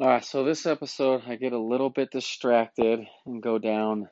All 0.00 0.06
right, 0.06 0.24
so 0.24 0.44
this 0.44 0.64
episode, 0.64 1.22
I 1.26 1.34
get 1.34 1.52
a 1.52 1.58
little 1.58 1.90
bit 1.90 2.12
distracted 2.12 3.00
and 3.26 3.42
go 3.42 3.58
down, 3.58 4.08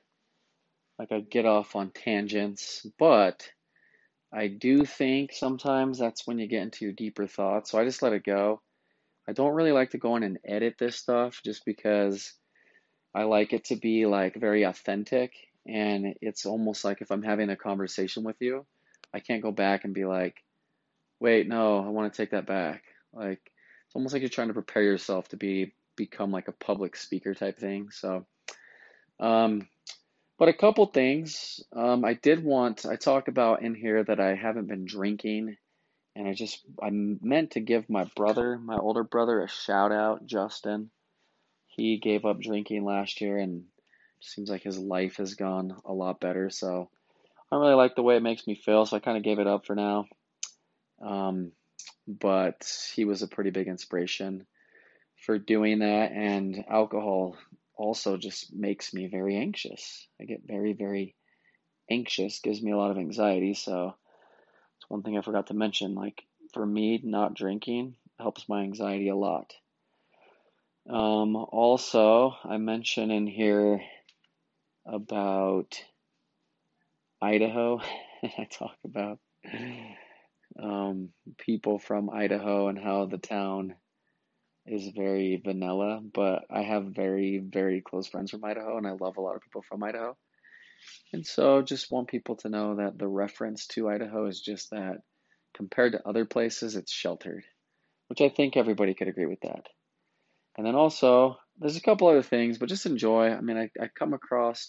like 0.99 1.12
I 1.12 1.21
get 1.21 1.47
off 1.47 1.77
on 1.77 1.93
tangents, 1.93 2.84
but 2.99 3.49
I 4.34 4.49
do 4.49 4.84
think 4.84 5.33
sometimes 5.33 5.96
that's 5.96 6.26
when 6.26 6.41
you 6.41 6.49
get 6.49 6.62
into 6.62 6.84
your 6.84 6.92
deeper 6.92 7.28
thoughts. 7.28 7.70
So 7.70 7.78
I 7.78 7.84
just 7.84 8.02
let 8.02 8.14
it 8.14 8.25
go. 8.25 8.61
I 9.29 9.32
don't 9.32 9.54
really 9.54 9.70
like 9.70 9.91
to 9.91 9.98
go 9.98 10.16
in 10.16 10.25
and 10.25 10.41
edit 10.45 10.75
this 10.77 10.96
stuff 10.96 11.41
just 11.45 11.64
because 11.64 12.32
I 13.14 13.23
like 13.23 13.53
it 13.53 13.66
to 13.66 13.77
be 13.77 14.07
like 14.07 14.34
very 14.34 14.64
authentic. 14.64 15.34
And 15.68 16.16
it's 16.21 16.46
almost 16.46 16.84
like 16.84 17.00
if 17.00 17.12
I'm 17.12 17.23
having 17.23 17.50
a 17.50 17.57
conversation 17.57 18.25
with 18.25 18.37
you, 18.41 18.66
I 19.14 19.21
can't 19.21 19.41
go 19.41 19.53
back 19.53 19.84
and 19.84 19.95
be 19.95 20.05
like, 20.05 20.43
wait, 21.21 21.46
no, 21.46 21.79
I 21.79 21.91
want 21.91 22.12
to 22.12 22.16
take 22.16 22.32
that 22.32 22.46
back. 22.46 22.82
Like, 23.12 23.53
it's 23.87 23.95
almost 23.96 24.12
like 24.12 24.23
you're 24.23 24.29
trying 24.29 24.48
to 24.48 24.55
prepare 24.55 24.82
yourself 24.82 25.29
to 25.29 25.37
be 25.37 25.73
become 25.96 26.30
like 26.30 26.48
a 26.48 26.52
public 26.52 26.97
speaker 26.97 27.34
type 27.34 27.59
thing. 27.59 27.91
So, 27.91 28.27
um, 29.19 29.69
but 30.38 30.48
a 30.48 30.52
couple 30.52 30.87
things. 30.87 31.62
Um, 31.73 32.05
I 32.05 32.14
did 32.14 32.45
want, 32.45 32.84
I 32.84 32.97
talk 32.97 33.28
about 33.28 33.62
in 33.62 33.75
here 33.75 34.05
that 34.05 34.20
I 34.20 34.34
haven't 34.34 34.69
been 34.69 34.84
drinking, 34.84 35.56
and 36.14 36.28
I 36.28 36.34
just, 36.34 36.62
I 36.83 36.91
meant 36.91 37.52
to 37.52 37.61
give 37.61 37.88
my 37.88 38.05
brother, 38.14 38.59
my 38.59 38.77
older 38.77 39.05
brother, 39.05 39.42
a 39.42 39.48
shout 39.48 39.92
out, 39.92 40.27
Justin. 40.27 40.91
He 41.69 41.98
gave 41.98 42.25
up 42.25 42.41
drinking 42.41 42.84
last 42.84 43.20
year, 43.20 43.39
and 43.39 43.64
seems 44.20 44.50
like 44.50 44.62
his 44.62 44.78
life 44.78 45.16
has 45.16 45.34
gone 45.34 45.77
a 45.84 45.92
lot 45.92 46.20
better. 46.20 46.50
So, 46.50 46.91
I 47.50 47.56
don't 47.56 47.62
really 47.62 47.75
like 47.75 47.95
the 47.95 48.03
way 48.03 48.16
it 48.16 48.23
makes 48.23 48.47
me 48.47 48.55
feel, 48.55 48.84
so 48.84 48.97
I 48.97 49.00
kind 49.00 49.16
of 49.16 49.23
gave 49.23 49.39
it 49.39 49.47
up 49.47 49.66
for 49.66 49.75
now. 49.75 50.06
Um, 51.00 51.53
but 52.07 52.71
he 52.95 53.05
was 53.05 53.23
a 53.23 53.29
pretty 53.29 53.51
big 53.51 53.69
inspiration 53.69 54.47
for 55.25 55.39
doing 55.39 55.80
that, 55.80 56.12
and 56.12 56.65
alcohol 56.69 57.37
also 57.77 58.17
just 58.17 58.55
makes 58.55 58.95
me 58.95 59.09
very 59.09 59.37
anxious. 59.37 60.06
I 60.20 60.25
get 60.25 60.42
very, 60.47 60.73
very 60.73 61.15
anxious, 61.91 62.41
gives 62.41 62.62
me 62.62 62.73
a 62.73 62.77
lot 62.77 62.91
of 62.91 62.98
anxiety. 62.98 63.55
So 63.55 63.95
it's 64.78 64.91
one 64.91 65.03
thing 65.03 65.19
I 65.19 65.23
forgot 65.23 65.48
to 65.48 65.55
mention. 65.55 65.95
Like 65.95 66.23
for 66.53 66.65
me, 66.65 67.00
not 67.03 67.34
drinking 67.34 67.95
helps 68.19 68.48
my 68.48 68.62
anxiety 68.62 69.09
a 69.09 69.17
lot. 69.17 69.53
Um, 70.89 71.37
also, 71.37 72.37
I 72.45 72.59
mention 72.59 73.11
in 73.11 73.27
here 73.27 73.81
about 74.87 75.83
Idaho. 77.20 77.81
I 78.22 78.45
talk 78.50 78.77
about 78.84 79.19
um, 80.62 81.11
people 81.39 81.79
from 81.79 82.11
Idaho 82.11 82.69
and 82.69 82.79
how 82.79 83.07
the 83.07 83.19
town 83.19 83.75
is 84.67 84.89
very 84.89 85.41
vanilla, 85.45 86.01
but 86.12 86.45
I 86.51 86.62
have 86.62 86.87
very, 86.87 87.39
very 87.39 87.83
close 87.83 88.09
friends 88.09 88.31
from 88.31 88.45
Idaho, 88.45 88.77
and 88.77 88.87
I 88.87 88.93
love 88.93 89.17
a 89.17 89.21
lot 89.21 89.37
of 89.37 89.43
people 89.43 89.62
from 89.62 89.83
Idaho. 89.83 90.17
And 91.12 91.27
so, 91.27 91.62
just 91.62 91.91
want 91.91 92.09
people 92.09 92.37
to 92.37 92.49
know 92.49 92.77
that 92.77 92.99
the 92.99 93.09
reference 93.09 93.67
to 93.69 93.89
Idaho 93.89 94.27
is 94.27 94.41
just 94.41 94.71
that 94.71 94.99
compared 95.55 95.93
to 95.93 96.07
other 96.07 96.25
places, 96.25 96.77
it's 96.77 96.93
sheltered, 96.93 97.45
which 98.09 98.21
I 98.21 98.29
think 98.29 98.57
everybody 98.57 98.95
could 98.95 99.09
agree 99.09 99.27
with 99.27 99.41
that. 99.41 99.67
And 100.57 100.67
then 100.67 100.75
also, 100.75 101.39
there's 101.59 101.77
a 101.77 101.83
couple 101.83 102.09
other 102.09 102.23
things, 102.23 102.59
but 102.59 102.69
just 102.69 102.87
enjoy. 102.87 103.31
I 103.31 103.41
mean, 103.41 103.57
I, 103.57 103.71
I 103.83 103.89
come 103.89 104.15
across, 104.15 104.69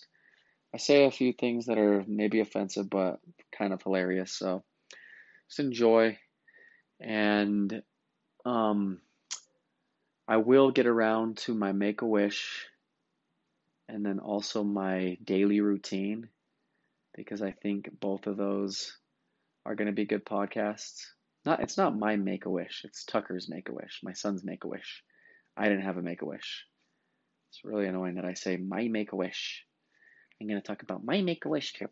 I 0.74 0.78
say 0.78 1.06
a 1.06 1.12
few 1.12 1.34
things 1.34 1.66
that 1.66 1.78
are 1.78 2.04
maybe 2.08 2.40
offensive, 2.40 2.90
but 2.90 3.20
kind 3.58 3.74
of 3.74 3.82
hilarious. 3.82 4.32
So 4.32 4.64
just 5.48 5.60
enjoy. 5.60 6.18
And, 7.00 7.82
um, 8.46 9.02
I 10.28 10.38
will 10.38 10.72
get 10.72 10.88
around 10.88 11.38
to 11.40 11.54
my 11.54 11.72
make 11.72 12.02
a 12.02 12.06
wish 12.06 12.68
and 13.88 14.06
then 14.06 14.20
also 14.20 14.64
my 14.64 15.18
daily 15.24 15.62
routine 15.62 16.28
because 17.16 17.42
I 17.42 17.52
think 17.52 17.90
both 18.00 18.28
of 18.28 18.36
those 18.36 18.98
are 19.66 19.76
going 19.76 19.88
to 19.88 19.94
be 19.94 20.06
good 20.06 20.26
podcasts. 20.26 21.06
Not 21.46 21.62
it's 21.62 21.78
not 21.78 21.98
my 21.98 22.18
make 22.18 22.46
a 22.46 22.50
wish, 22.50 22.84
it's 22.84 23.06
Tucker's 23.06 23.48
make 23.50 23.70
a 23.70 23.74
wish, 23.74 24.02
my 24.04 24.14
son's 24.14 24.44
make 24.44 24.66
a 24.66 24.68
wish. 24.68 25.04
I 25.56 25.70
didn't 25.70 25.86
have 25.86 25.98
a 25.98 26.02
make 26.02 26.22
a 26.22 26.26
wish. 26.26 26.66
It's 27.50 27.64
really 27.64 27.88
annoying 27.88 28.16
that 28.16 28.26
I 28.26 28.34
say 28.34 28.58
my 28.58 28.90
make 28.90 29.14
a 29.14 29.16
wish. 29.16 29.66
I'm 30.42 30.48
going 30.48 30.62
to 30.62 30.68
talk 30.68 30.84
about 30.84 31.06
my 31.06 31.22
make 31.22 31.46
a 31.46 31.50
wish 31.50 31.72
trip. 31.74 31.92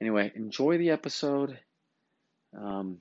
Anyway, 0.00 0.32
enjoy 0.34 0.76
the 0.78 0.90
episode. 0.90 1.58
Um, 2.54 3.00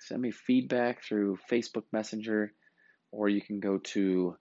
send 0.00 0.22
me 0.22 0.30
feedback 0.30 1.02
through 1.02 1.38
Facebook 1.50 1.84
Messenger 1.92 2.52
or 3.12 3.28
you 3.28 3.40
can 3.40 3.60
go 3.60 3.78
to, 3.78 4.36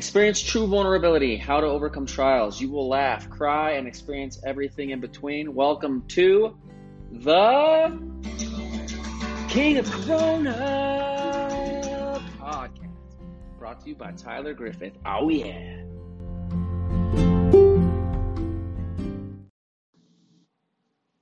Experience 0.00 0.40
true 0.40 0.66
vulnerability, 0.66 1.36
how 1.36 1.60
to 1.60 1.66
overcome 1.66 2.06
trials. 2.06 2.58
You 2.58 2.70
will 2.70 2.88
laugh, 2.88 3.28
cry, 3.28 3.72
and 3.72 3.86
experience 3.86 4.40
everything 4.46 4.88
in 4.90 5.00
between. 5.00 5.54
Welcome 5.54 6.04
to 6.08 6.56
the 7.12 8.00
King 9.50 9.76
of 9.76 9.90
Corona 9.90 10.54
podcast, 12.40 13.18
brought 13.58 13.82
to 13.82 13.90
you 13.90 13.94
by 13.94 14.12
Tyler 14.12 14.54
Griffith. 14.54 14.94
Oh, 15.04 15.28
yeah. 15.28 15.82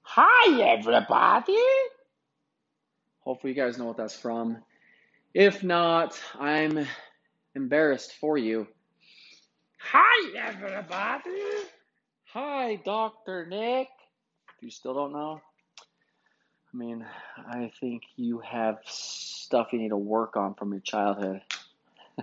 Hi, 0.02 0.62
everybody. 0.62 1.58
Hopefully, 3.22 3.54
you 3.54 3.60
guys 3.60 3.76
know 3.76 3.86
what 3.86 3.96
that's 3.96 4.14
from. 4.14 4.58
If 5.34 5.64
not, 5.64 6.16
I'm 6.38 6.86
embarrassed 7.58 8.12
for 8.20 8.38
you. 8.38 8.68
Hi, 9.80 10.38
everybody. 10.38 11.66
Hi, 12.32 12.76
Dr. 12.76 13.46
Nick. 13.46 13.88
You 14.60 14.70
still 14.70 14.94
don't 14.94 15.12
know? 15.12 15.40
I 16.72 16.76
mean, 16.76 17.04
I 17.36 17.72
think 17.80 18.04
you 18.14 18.38
have 18.38 18.78
stuff 18.84 19.72
you 19.72 19.80
need 19.80 19.88
to 19.88 19.96
work 19.96 20.36
on 20.36 20.54
from 20.54 20.70
your 20.70 20.80
childhood. 20.80 21.40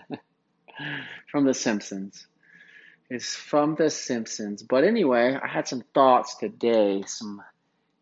from 1.28 1.44
The 1.44 1.54
Simpsons. 1.54 2.28
It's 3.10 3.36
from 3.36 3.76
The 3.76 3.90
Simpsons. 3.90 4.64
But 4.64 4.86
anyway, 4.86 5.38
I 5.42 5.48
had 5.48 5.68
some 5.68 5.84
thoughts 5.94 6.36
today, 6.36 7.04
some 7.06 7.42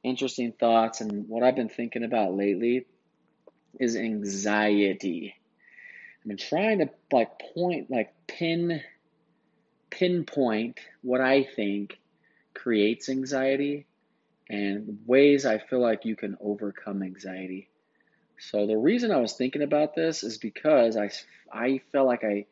interesting 0.04 0.52
thoughts, 0.52 1.02
and 1.02 1.28
what 1.28 1.42
I've 1.42 1.56
been 1.56 1.70
thinking 1.70 2.04
about 2.04 2.36
lately 2.36 2.86
is 3.80 3.96
anxiety. 3.96 5.36
I've 6.24 6.30
been 6.30 6.38
trying 6.38 6.80
to 6.80 6.90
like 7.12 7.32
point, 7.54 7.92
like 7.92 8.14
pin, 8.28 8.82
pinpoint 9.90 10.80
what 11.02 11.20
I 11.20 11.44
think 11.44 12.00
creates 12.54 13.10
anxiety 13.10 13.88
and 14.50 15.00
ways 15.06 15.46
I 15.46 15.58
feel 15.58 15.82
like 15.82 16.06
you 16.06 16.16
can 16.16 16.38
overcome 16.40 17.04
anxiety. 17.04 17.70
So 18.40 18.66
the 18.68 18.78
reason 18.78 19.12
I 19.12 19.18
was 19.18 19.34
thinking 19.34 19.64
about 19.64 19.96
this 19.96 20.24
is 20.24 20.38
because 20.38 20.96
I, 20.96 21.10
I 21.52 21.82
felt 21.92 22.08
like 22.08 22.24
I, 22.24 22.46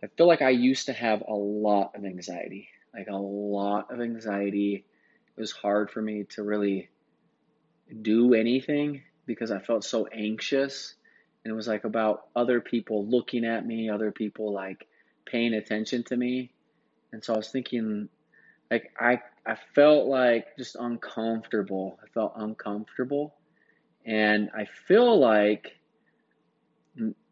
I 0.00 0.06
feel 0.16 0.28
like 0.28 0.42
I 0.42 0.50
used 0.50 0.86
to 0.86 0.92
have 0.92 1.24
a 1.26 1.34
lot 1.34 1.96
of 1.96 2.04
anxiety, 2.04 2.68
like 2.94 3.08
a 3.08 3.16
lot 3.16 3.92
of 3.92 4.00
anxiety. 4.00 4.84
It 5.36 5.40
was 5.40 5.50
hard 5.50 5.90
for 5.90 6.00
me 6.00 6.24
to 6.36 6.44
really 6.44 6.88
do 8.00 8.34
anything 8.34 9.02
because 9.26 9.50
I 9.50 9.58
felt 9.58 9.82
so 9.82 10.06
anxious 10.06 10.94
and 11.44 11.52
it 11.52 11.54
was 11.54 11.68
like 11.68 11.84
about 11.84 12.26
other 12.34 12.60
people 12.60 13.06
looking 13.06 13.44
at 13.44 13.66
me, 13.66 13.88
other 13.88 14.10
people 14.10 14.52
like 14.52 14.86
paying 15.24 15.54
attention 15.54 16.02
to 16.04 16.16
me. 16.16 16.50
And 17.12 17.24
so 17.24 17.34
I 17.34 17.36
was 17.36 17.48
thinking 17.48 18.08
like 18.70 18.92
I 18.98 19.20
I 19.46 19.56
felt 19.74 20.06
like 20.06 20.56
just 20.56 20.76
uncomfortable. 20.76 21.98
I 22.04 22.08
felt 22.08 22.34
uncomfortable. 22.36 23.34
And 24.04 24.50
I 24.54 24.66
feel 24.66 25.18
like 25.18 25.72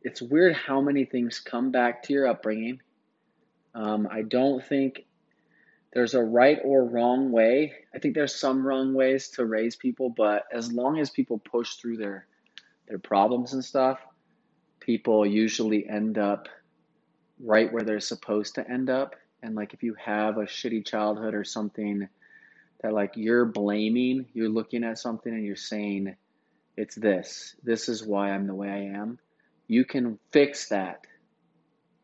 it's 0.02 0.22
weird 0.22 0.54
how 0.54 0.80
many 0.80 1.04
things 1.04 1.40
come 1.40 1.70
back 1.70 2.04
to 2.04 2.12
your 2.12 2.26
upbringing. 2.26 2.80
Um, 3.74 4.08
I 4.10 4.22
don't 4.22 4.64
think 4.64 5.04
there's 5.92 6.14
a 6.14 6.22
right 6.22 6.58
or 6.64 6.84
wrong 6.84 7.32
way. 7.32 7.74
I 7.94 7.98
think 7.98 8.14
there's 8.14 8.34
some 8.34 8.66
wrong 8.66 8.94
ways 8.94 9.28
to 9.30 9.44
raise 9.44 9.76
people, 9.76 10.10
but 10.10 10.44
as 10.52 10.72
long 10.72 10.98
as 10.98 11.10
people 11.10 11.38
push 11.38 11.74
through 11.74 11.96
their 11.96 12.26
their 12.88 12.98
problems 12.98 13.52
and 13.52 13.64
stuff, 13.64 13.98
people 14.80 15.26
usually 15.26 15.88
end 15.88 16.18
up 16.18 16.48
right 17.42 17.72
where 17.72 17.82
they're 17.82 18.00
supposed 18.00 18.54
to 18.54 18.70
end 18.70 18.88
up. 18.88 19.16
And 19.42 19.54
like 19.54 19.74
if 19.74 19.82
you 19.82 19.94
have 19.94 20.38
a 20.38 20.44
shitty 20.44 20.86
childhood 20.86 21.34
or 21.34 21.44
something 21.44 22.08
that 22.82 22.92
like 22.92 23.12
you're 23.16 23.44
blaming, 23.44 24.26
you're 24.32 24.48
looking 24.48 24.84
at 24.84 24.98
something 24.98 25.32
and 25.32 25.44
you're 25.44 25.56
saying, 25.56 26.16
it's 26.76 26.94
this. 26.94 27.54
This 27.62 27.88
is 27.88 28.04
why 28.04 28.30
I'm 28.30 28.46
the 28.46 28.54
way 28.54 28.68
I 28.68 28.98
am. 28.98 29.18
You 29.66 29.84
can 29.84 30.18
fix 30.30 30.68
that. 30.68 31.06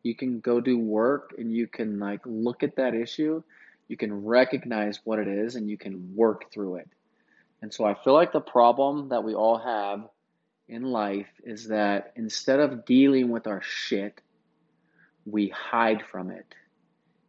You 0.01 0.15
can 0.15 0.39
go 0.39 0.59
do 0.59 0.77
work 0.77 1.33
and 1.37 1.51
you 1.51 1.67
can 1.67 1.99
like 1.99 2.21
look 2.25 2.63
at 2.63 2.75
that 2.75 2.93
issue. 2.93 3.43
You 3.87 3.97
can 3.97 4.25
recognize 4.25 4.99
what 5.03 5.19
it 5.19 5.27
is 5.27 5.55
and 5.55 5.69
you 5.69 5.77
can 5.77 6.15
work 6.15 6.51
through 6.51 6.77
it. 6.77 6.89
And 7.61 7.73
so 7.73 7.85
I 7.85 7.93
feel 7.93 8.13
like 8.13 8.33
the 8.33 8.41
problem 8.41 9.09
that 9.09 9.23
we 9.23 9.33
all 9.33 9.57
have 9.57 10.09
in 10.67 10.83
life 10.83 11.27
is 11.43 11.67
that 11.67 12.13
instead 12.15 12.59
of 12.59 12.85
dealing 12.85 13.29
with 13.29 13.47
our 13.47 13.61
shit, 13.61 14.21
we 15.25 15.49
hide 15.49 16.03
from 16.11 16.31
it. 16.31 16.45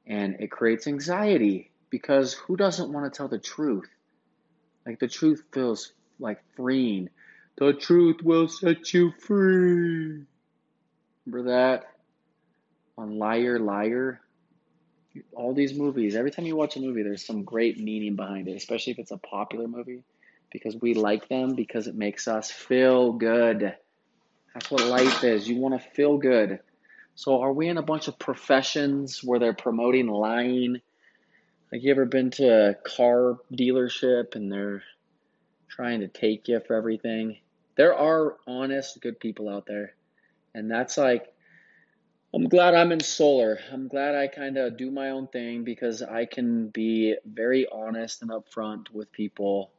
And 0.06 0.36
it 0.40 0.50
creates 0.50 0.86
anxiety 0.86 1.70
because 1.90 2.34
who 2.34 2.56
doesn't 2.56 2.92
want 2.92 3.10
to 3.10 3.16
tell 3.16 3.28
the 3.28 3.38
truth? 3.38 3.88
Like 4.86 4.98
the 4.98 5.08
truth 5.08 5.42
feels 5.52 5.92
like 6.18 6.40
freeing. 6.56 7.08
The 7.56 7.72
truth 7.72 8.22
will 8.22 8.48
set 8.48 8.92
you 8.92 9.12
free. 9.12 10.24
Remember 11.26 11.50
that? 11.50 11.84
On 12.98 13.18
Liar 13.18 13.58
Liar? 13.58 14.20
All 15.32 15.54
these 15.54 15.74
movies, 15.74 16.16
every 16.16 16.32
time 16.32 16.44
you 16.44 16.56
watch 16.56 16.76
a 16.76 16.80
movie, 16.80 17.02
there's 17.02 17.24
some 17.24 17.44
great 17.44 17.78
meaning 17.78 18.16
behind 18.16 18.48
it, 18.48 18.56
especially 18.56 18.92
if 18.92 18.98
it's 18.98 19.12
a 19.12 19.18
popular 19.18 19.68
movie, 19.68 20.02
because 20.54 20.76
we 20.80 20.94
like 20.94 21.28
them 21.28 21.56
because 21.56 21.88
it 21.88 21.96
makes 21.96 22.28
us 22.28 22.48
feel 22.48 23.12
good. 23.12 23.74
That's 24.54 24.70
what 24.70 24.86
life 24.86 25.24
is. 25.24 25.48
You 25.48 25.56
want 25.56 25.74
to 25.82 25.88
feel 25.90 26.16
good. 26.16 26.60
So, 27.16 27.42
are 27.42 27.52
we 27.52 27.68
in 27.68 27.76
a 27.76 27.82
bunch 27.82 28.06
of 28.06 28.20
professions 28.20 29.22
where 29.22 29.40
they're 29.40 29.52
promoting 29.52 30.06
lying? 30.06 30.80
Like, 31.72 31.82
you 31.82 31.90
ever 31.90 32.06
been 32.06 32.30
to 32.32 32.70
a 32.70 32.74
car 32.74 33.36
dealership 33.52 34.36
and 34.36 34.50
they're 34.50 34.84
trying 35.68 36.00
to 36.00 36.08
take 36.08 36.46
you 36.46 36.60
for 36.60 36.76
everything? 36.76 37.38
There 37.76 37.98
are 37.98 38.36
honest, 38.46 39.00
good 39.00 39.18
people 39.18 39.48
out 39.48 39.66
there. 39.66 39.96
And 40.54 40.70
that's 40.70 40.96
like, 40.96 41.26
I'm 42.32 42.48
glad 42.48 42.74
I'm 42.74 42.92
in 42.92 43.00
solar. 43.00 43.58
I'm 43.72 43.88
glad 43.88 44.14
I 44.14 44.28
kind 44.28 44.56
of 44.56 44.76
do 44.76 44.92
my 44.92 45.10
own 45.10 45.26
thing 45.26 45.64
because 45.64 46.00
I 46.00 46.26
can 46.26 46.68
be 46.68 47.16
very 47.24 47.66
honest 47.66 48.22
and 48.22 48.30
upfront 48.30 48.92
with 48.92 49.10
people. 49.10 49.72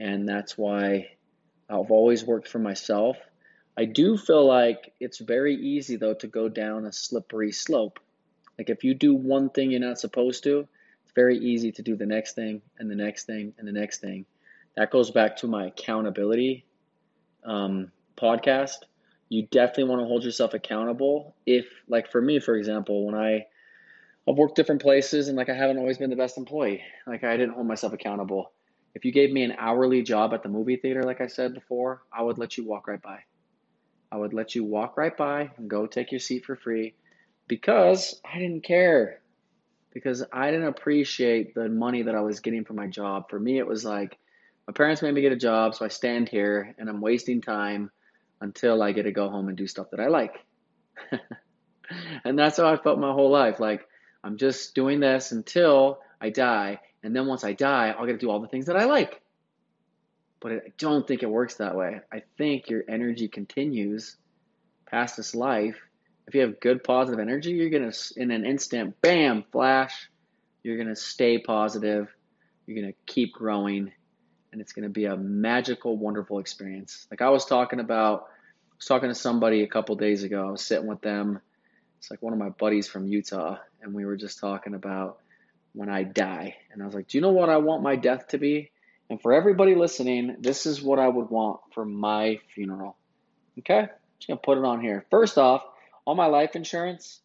And 0.00 0.26
that's 0.26 0.56
why 0.56 1.10
I've 1.68 1.90
always 1.90 2.24
worked 2.24 2.48
for 2.48 2.58
myself. 2.58 3.18
I 3.76 3.84
do 3.84 4.16
feel 4.16 4.46
like 4.46 4.94
it's 4.98 5.18
very 5.18 5.54
easy, 5.54 5.96
though, 5.96 6.14
to 6.14 6.26
go 6.26 6.48
down 6.48 6.86
a 6.86 6.92
slippery 6.92 7.52
slope. 7.52 8.00
Like 8.58 8.70
if 8.70 8.82
you 8.82 8.94
do 8.94 9.14
one 9.14 9.50
thing 9.50 9.70
you're 9.70 9.80
not 9.80 10.00
supposed 10.00 10.42
to, 10.44 10.66
it's 11.04 11.12
very 11.14 11.38
easy 11.38 11.70
to 11.72 11.82
do 11.82 11.96
the 11.96 12.06
next 12.06 12.34
thing 12.34 12.62
and 12.78 12.90
the 12.90 12.94
next 12.94 13.24
thing 13.24 13.52
and 13.58 13.68
the 13.68 13.72
next 13.72 14.00
thing. 14.00 14.24
That 14.76 14.90
goes 14.90 15.10
back 15.10 15.36
to 15.38 15.46
my 15.46 15.66
accountability 15.66 16.64
um, 17.44 17.92
podcast. 18.16 18.76
You 19.28 19.46
definitely 19.46 19.84
want 19.84 20.00
to 20.00 20.06
hold 20.06 20.24
yourself 20.24 20.54
accountable. 20.54 21.34
If, 21.46 21.66
like 21.88 22.10
for 22.10 22.20
me, 22.20 22.40
for 22.40 22.56
example, 22.56 23.06
when 23.06 23.14
I 23.14 23.46
I've 24.28 24.36
worked 24.36 24.56
different 24.56 24.82
places 24.82 25.28
and 25.28 25.36
like 25.36 25.48
I 25.48 25.54
haven't 25.54 25.78
always 25.78 25.98
been 25.98 26.10
the 26.10 26.16
best 26.16 26.38
employee. 26.38 26.82
Like 27.06 27.24
I 27.24 27.36
didn't 27.36 27.54
hold 27.54 27.66
myself 27.66 27.92
accountable. 27.92 28.52
If 28.94 29.04
you 29.04 29.12
gave 29.12 29.32
me 29.32 29.42
an 29.42 29.54
hourly 29.58 30.02
job 30.02 30.34
at 30.34 30.42
the 30.42 30.48
movie 30.48 30.76
theater, 30.76 31.02
like 31.04 31.20
I 31.20 31.28
said 31.28 31.54
before, 31.54 32.02
I 32.12 32.22
would 32.22 32.38
let 32.38 32.56
you 32.56 32.66
walk 32.66 32.88
right 32.88 33.00
by. 33.00 33.20
I 34.12 34.16
would 34.16 34.34
let 34.34 34.54
you 34.54 34.64
walk 34.64 34.96
right 34.96 35.16
by 35.16 35.50
and 35.56 35.70
go 35.70 35.86
take 35.86 36.10
your 36.10 36.20
seat 36.20 36.44
for 36.44 36.56
free 36.56 36.94
because 37.46 38.20
I 38.24 38.38
didn't 38.38 38.64
care. 38.64 39.20
Because 39.92 40.24
I 40.32 40.50
didn't 40.50 40.68
appreciate 40.68 41.54
the 41.54 41.68
money 41.68 42.02
that 42.02 42.14
I 42.14 42.20
was 42.20 42.40
getting 42.40 42.64
for 42.64 42.74
my 42.74 42.86
job. 42.86 43.28
For 43.28 43.38
me, 43.38 43.58
it 43.58 43.66
was 43.66 43.84
like 43.84 44.18
my 44.66 44.72
parents 44.72 45.02
made 45.02 45.14
me 45.14 45.20
get 45.20 45.32
a 45.32 45.36
job, 45.36 45.74
so 45.74 45.84
I 45.84 45.88
stand 45.88 46.28
here 46.28 46.74
and 46.78 46.88
I'm 46.88 47.00
wasting 47.00 47.40
time 47.40 47.90
until 48.40 48.82
I 48.82 48.92
get 48.92 49.02
to 49.02 49.12
go 49.12 49.28
home 49.28 49.48
and 49.48 49.56
do 49.56 49.66
stuff 49.66 49.90
that 49.90 50.00
I 50.00 50.08
like. 50.08 50.34
and 52.24 52.38
that's 52.38 52.56
how 52.56 52.72
I 52.72 52.76
felt 52.76 52.98
my 52.98 53.12
whole 53.12 53.30
life. 53.30 53.60
Like, 53.60 53.86
I'm 54.22 54.36
just 54.36 54.74
doing 54.74 55.00
this 55.00 55.32
until 55.32 55.98
I 56.20 56.30
die. 56.30 56.80
And 57.02 57.14
then 57.14 57.26
once 57.26 57.44
I 57.44 57.52
die, 57.52 57.94
I'll 57.96 58.06
get 58.06 58.12
to 58.12 58.18
do 58.18 58.30
all 58.30 58.40
the 58.40 58.48
things 58.48 58.66
that 58.66 58.76
I 58.76 58.84
like. 58.84 59.20
But 60.40 60.52
I 60.52 60.60
don't 60.78 61.06
think 61.06 61.22
it 61.22 61.30
works 61.30 61.56
that 61.56 61.76
way. 61.76 62.00
I 62.12 62.22
think 62.38 62.68
your 62.68 62.82
energy 62.88 63.28
continues 63.28 64.16
past 64.86 65.16
this 65.16 65.34
life. 65.34 65.76
If 66.26 66.34
you 66.34 66.42
have 66.42 66.60
good 66.60 66.84
positive 66.84 67.20
energy, 67.20 67.50
you're 67.52 67.70
going 67.70 67.90
to, 67.90 68.14
in 68.16 68.30
an 68.30 68.46
instant, 68.46 69.00
bam, 69.02 69.44
flash, 69.50 70.08
you're 70.62 70.76
going 70.76 70.88
to 70.88 70.96
stay 70.96 71.38
positive. 71.38 72.08
You're 72.66 72.80
going 72.80 72.92
to 72.92 72.98
keep 73.12 73.32
growing. 73.32 73.92
And 74.52 74.60
it's 74.60 74.72
going 74.72 74.84
to 74.84 74.90
be 74.90 75.04
a 75.06 75.16
magical, 75.16 75.96
wonderful 75.96 76.38
experience. 76.38 77.06
Like 77.10 77.22
I 77.22 77.30
was 77.30 77.44
talking 77.44 77.80
about, 77.80 78.28
I 78.72 78.76
was 78.76 78.86
talking 78.86 79.08
to 79.08 79.14
somebody 79.14 79.62
a 79.62 79.68
couple 79.68 79.94
days 79.96 80.22
ago. 80.22 80.48
I 80.48 80.50
was 80.50 80.62
sitting 80.62 80.86
with 80.86 81.00
them. 81.00 81.40
It's 81.98 82.10
like 82.10 82.22
one 82.22 82.32
of 82.32 82.38
my 82.38 82.48
buddies 82.50 82.88
from 82.88 83.06
Utah. 83.06 83.58
And 83.82 83.94
we 83.94 84.04
were 84.04 84.16
just 84.16 84.38
talking 84.38 84.74
about 84.74 85.18
when 85.72 85.88
I 85.88 86.02
die. 86.02 86.56
And 86.72 86.82
I 86.82 86.86
was 86.86 86.94
like, 86.94 87.08
do 87.08 87.18
you 87.18 87.22
know 87.22 87.30
what 87.30 87.48
I 87.48 87.58
want 87.58 87.82
my 87.82 87.96
death 87.96 88.28
to 88.28 88.38
be? 88.38 88.70
And 89.08 89.20
for 89.20 89.32
everybody 89.32 89.74
listening, 89.74 90.36
this 90.40 90.66
is 90.66 90.82
what 90.82 90.98
I 90.98 91.08
would 91.08 91.30
want 91.30 91.60
for 91.74 91.84
my 91.84 92.38
funeral. 92.54 92.96
Okay? 93.58 93.88
Just 94.18 94.28
gonna 94.28 94.40
put 94.40 94.58
it 94.58 94.64
on 94.64 94.80
here. 94.80 95.04
First 95.10 95.38
off, 95.38 95.64
all 96.04 96.14
my 96.14 96.26
life 96.26 96.54
insurance, 96.54 97.20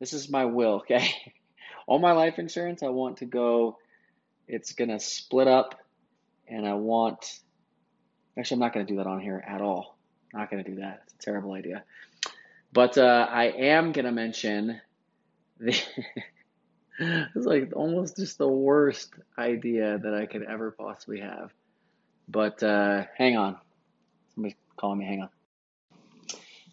this 0.00 0.12
is 0.12 0.30
my 0.30 0.46
will, 0.46 0.74
okay? 0.80 1.10
all 1.86 1.98
my 1.98 2.12
life 2.12 2.38
insurance, 2.38 2.82
I 2.82 2.88
want 2.88 3.18
to 3.18 3.26
go, 3.26 3.78
it's 4.48 4.72
gonna 4.72 5.00
split 5.00 5.48
up, 5.48 5.80
and 6.48 6.66
I 6.66 6.74
want, 6.74 7.40
actually, 8.38 8.56
I'm 8.56 8.60
not 8.60 8.72
gonna 8.72 8.86
do 8.86 8.96
that 8.96 9.06
on 9.06 9.20
here 9.20 9.42
at 9.46 9.60
all. 9.60 9.96
Not 10.32 10.50
gonna 10.50 10.64
do 10.64 10.76
that. 10.76 11.02
It's 11.04 11.14
a 11.14 11.18
terrible 11.18 11.52
idea. 11.52 11.84
But 12.72 12.98
uh, 12.98 13.26
I 13.30 13.44
am 13.44 13.92
gonna 13.92 14.12
mention 14.12 14.80
the. 15.58 15.78
it's 16.98 17.46
like 17.46 17.72
almost 17.74 18.16
just 18.16 18.38
the 18.38 18.48
worst 18.48 19.12
idea 19.38 19.98
that 19.98 20.14
I 20.14 20.26
could 20.26 20.42
ever 20.42 20.70
possibly 20.70 21.20
have. 21.20 21.52
But 22.28 22.62
uh, 22.62 23.04
hang 23.16 23.36
on. 23.36 23.56
Somebody's 24.34 24.56
calling 24.76 24.98
me. 24.98 25.04
Hang 25.06 25.22
on. 25.22 25.28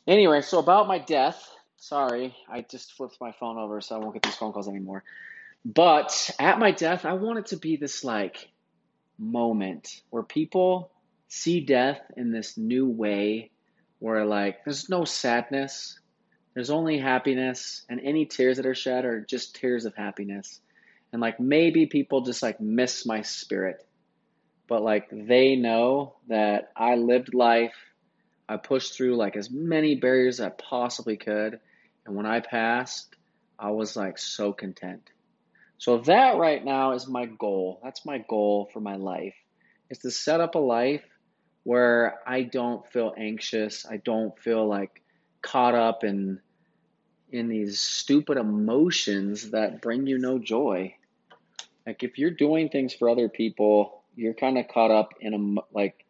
Anyway, 0.08 0.42
so 0.42 0.60
about 0.60 0.88
my 0.88 1.00
death. 1.00 1.50
Sorry, 1.78 2.34
I 2.50 2.62
just 2.62 2.94
flipped 2.94 3.20
my 3.20 3.34
phone 3.34 3.58
over 3.58 3.82
so 3.82 3.96
I 3.96 4.00
won't 4.00 4.14
get 4.14 4.24
these 4.24 4.36
phone 4.36 4.54
calls 4.54 4.70
anymore. 4.70 5.04
But 5.66 6.32
at 6.40 6.60
my 6.60 6.72
death, 6.72 7.06
I 7.06 7.14
want 7.14 7.40
it 7.40 7.46
to 7.48 7.58
be 7.58 7.76
this 7.76 8.04
like 8.04 8.50
moment 9.18 10.02
where 10.10 10.24
people 10.24 10.92
see 11.28 11.62
death 11.62 12.00
in 12.16 12.32
this 12.32 12.58
new 12.58 12.88
way 12.88 13.52
where 14.00 14.26
like 14.26 14.64
there's 14.66 14.90
no 14.90 15.06
sadness, 15.06 16.00
there's 16.54 16.70
only 16.70 17.00
happiness, 17.00 17.84
and 17.90 18.00
any 18.00 18.26
tears 18.26 18.58
that 18.58 18.66
are 18.66 18.76
shed 18.76 19.06
are 19.06 19.22
just 19.22 19.56
tears 19.56 19.86
of 19.86 19.96
happiness. 19.96 20.60
And 21.12 21.22
like 21.22 21.40
maybe 21.40 21.86
people 21.86 22.22
just 22.22 22.44
like 22.44 22.60
miss 22.60 23.06
my 23.06 23.22
spirit, 23.22 23.86
but 24.68 24.82
like 24.82 25.10
they 25.12 25.56
know 25.56 26.16
that 26.28 26.72
I 26.76 26.96
lived 26.96 27.34
life, 27.34 27.76
I 28.48 28.58
pushed 28.58 28.96
through 28.96 29.16
like 29.16 29.36
as 29.36 29.50
many 29.52 29.96
barriers 29.96 30.40
as 30.40 30.48
I 30.48 30.50
possibly 30.50 31.18
could, 31.18 31.60
and 32.06 32.16
when 32.16 32.26
I 32.26 32.40
passed, 32.40 33.16
I 33.58 33.72
was 33.72 33.96
like 33.96 34.18
so 34.18 34.54
content. 34.54 35.10
So 35.78 36.00
that 36.00 36.38
right 36.38 36.64
now 36.64 36.94
is 36.94 37.08
my 37.08 37.26
goal. 37.26 37.80
That's 37.84 38.06
my 38.06 38.24
goal 38.28 38.70
for 38.74 38.80
my 38.80 38.96
life. 38.96 39.36
Is 39.90 40.00
to 40.00 40.12
set 40.12 40.40
up 40.40 40.56
a 40.56 40.60
life 40.60 41.04
where 41.64 42.20
I 42.26 42.44
don't 42.44 42.86
feel 42.92 43.14
anxious, 43.18 43.86
I 43.86 43.98
don't 43.98 44.38
feel 44.40 44.68
like 44.68 45.03
caught 45.44 45.76
up 45.76 46.04
in 46.04 46.40
in 47.32 47.50
these 47.50 47.80
stupid 47.80 48.38
emotions 48.38 49.52
that 49.52 49.82
bring 49.82 50.08
you 50.08 50.18
no 50.18 50.40
joy. 50.40 50.96
Like 51.86 52.04
if 52.04 52.18
you're 52.18 52.32
doing 52.32 52.70
things 52.70 52.94
for 52.94 53.10
other 53.10 53.30
people, 53.30 54.04
you're 54.16 54.34
kind 54.34 54.58
of 54.58 54.68
caught 54.68 54.92
up 54.92 55.14
in 55.20 55.34
a 55.34 55.62
like 55.72 56.06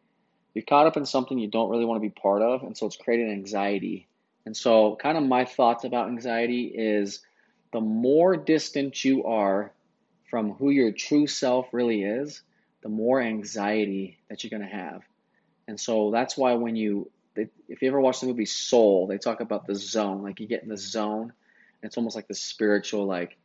you're 0.54 0.64
caught 0.64 0.88
up 0.88 0.98
in 0.98 1.06
something 1.06 1.38
you 1.38 1.50
don't 1.50 1.70
really 1.70 1.86
want 1.86 2.02
to 2.02 2.08
be 2.08 2.14
part 2.14 2.42
of, 2.42 2.64
and 2.64 2.78
so 2.78 2.86
it's 2.86 2.96
creating 2.96 3.32
anxiety. 3.32 4.08
And 4.46 4.56
so, 4.56 4.96
kind 4.98 5.18
of 5.18 5.24
my 5.24 5.46
thoughts 5.46 5.84
about 5.84 6.10
anxiety 6.10 6.66
is 6.66 7.22
the 7.72 7.82
more 7.82 8.38
distant 8.38 9.04
you 9.04 9.26
are 9.26 9.72
from 10.30 10.52
who 10.54 10.70
your 10.70 10.92
true 10.92 11.28
self 11.28 11.68
really 11.72 12.04
is, 12.04 12.42
the 12.82 12.90
more 12.90 13.22
anxiety 13.22 14.20
that 14.30 14.44
you're 14.44 14.58
going 14.58 14.70
to 14.70 14.76
have. 14.76 15.02
And 15.68 15.80
so 15.80 16.12
that's 16.12 16.38
why 16.38 16.54
when 16.54 16.76
you 16.76 17.10
they, 17.36 17.48
if 17.68 17.82
you 17.82 17.88
ever 17.88 18.00
watch 18.00 18.20
the 18.20 18.28
movie 18.28 18.46
Soul, 18.46 19.08
they 19.08 19.18
talk 19.18 19.42
about 19.42 19.66
the 19.66 19.76
zone. 19.76 20.24
Like 20.24 20.40
you 20.40 20.48
get 20.48 20.64
in 20.64 20.70
the 20.70 20.78
zone, 20.78 21.34
it's 21.82 21.98
almost 21.98 22.16
like 22.16 22.28
the 22.28 22.36
spiritual, 22.36 23.06
like 23.06 23.38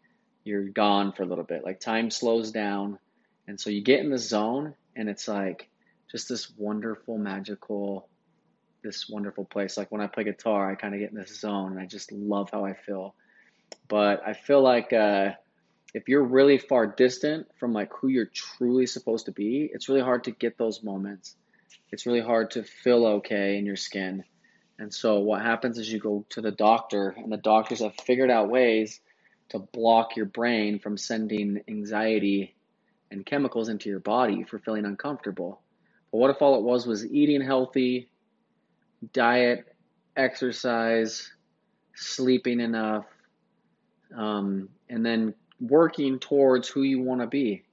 you're 0.45 0.65
gone 0.65 1.13
for 1.13 1.23
a 1.23 1.27
little 1.27 1.45
bit. 1.45 1.65
Like 1.65 1.81
time 1.81 2.11
slows 2.11 2.53
down, 2.53 2.99
and 3.47 3.59
so 3.59 3.71
you 3.71 3.83
get 3.83 4.01
in 4.01 4.11
the 4.11 4.19
zone, 4.19 4.75
and 4.97 5.09
it's 5.09 5.29
like 5.29 5.69
just 6.11 6.29
this 6.29 6.51
wonderful, 6.57 7.19
magical, 7.19 8.09
this 8.83 9.09
wonderful 9.09 9.45
place. 9.45 9.77
Like 9.77 9.91
when 9.91 10.01
I 10.01 10.07
play 10.07 10.25
guitar, 10.25 10.71
I 10.71 10.75
kind 10.75 10.95
of 10.95 11.01
get 11.01 11.11
in 11.11 11.17
this 11.17 11.41
zone, 11.41 11.73
and 11.73 11.81
I 11.81 11.87
just 11.87 12.13
love 12.13 12.51
how 12.51 12.65
I 12.65 12.75
feel. 12.75 13.15
But 13.89 14.23
I 14.27 14.33
feel 14.35 14.63
like 14.63 14.93
uh, 14.93 15.33
if 15.95 16.09
you're 16.09 16.25
really 16.25 16.59
far 16.59 16.87
distant 16.87 17.47
from 17.59 17.73
like 17.73 17.91
who 17.93 18.09
you're 18.09 18.27
truly 18.27 18.87
supposed 18.87 19.27
to 19.27 19.33
be, 19.33 19.71
it's 19.73 19.89
really 19.89 20.03
hard 20.03 20.25
to 20.25 20.31
get 20.31 20.59
those 20.59 20.83
moments. 20.83 21.37
It's 21.91 22.07
really 22.07 22.21
hard 22.21 22.51
to 22.53 22.63
feel 22.63 23.07
okay 23.07 23.57
in 23.57 23.65
your 23.65 23.77
skin. 23.77 24.25
And 24.79 24.93
so 24.93 25.21
what 25.21 25.43
happens 25.43 25.79
is 25.79 25.91
you 25.91 25.99
go 25.99 26.25
to 26.31 26.41
the 26.41 26.51
doctor, 26.51 27.15
and 27.17 27.33
the 27.33 27.37
doctors 27.39 27.81
have 27.81 27.95
figured 28.05 28.31
out 28.31 28.51
ways 28.51 29.01
to 29.49 29.59
block 29.59 30.17
your 30.17 30.27
brain 30.27 30.79
from 30.79 30.97
sending 30.97 31.61
anxiety 31.69 32.55
and 33.11 33.25
chemicals 33.25 33.69
into 33.69 33.89
your 33.89 34.01
body 34.01 34.45
for 34.45 34.59
feeling 34.59 34.85
uncomfortable. 34.85 35.63
But 36.13 36.19
what 36.19 36.31
if 36.31 36.43
all 36.43 36.57
it 36.57 36.63
was 36.63 36.87
was 36.87 37.07
eating 37.07 37.41
healthy, 37.41 38.11
diet, 39.13 39.65
exercise, 40.17 41.33
sleeping 41.95 42.61
enough, 42.61 43.07
um, 44.17 44.69
and 44.89 45.05
then 45.05 45.35
working 45.61 46.19
towards 46.19 46.69
who 46.69 46.83
you 46.83 47.01
want 47.01 47.23
to 47.23 47.27
be? 47.27 47.65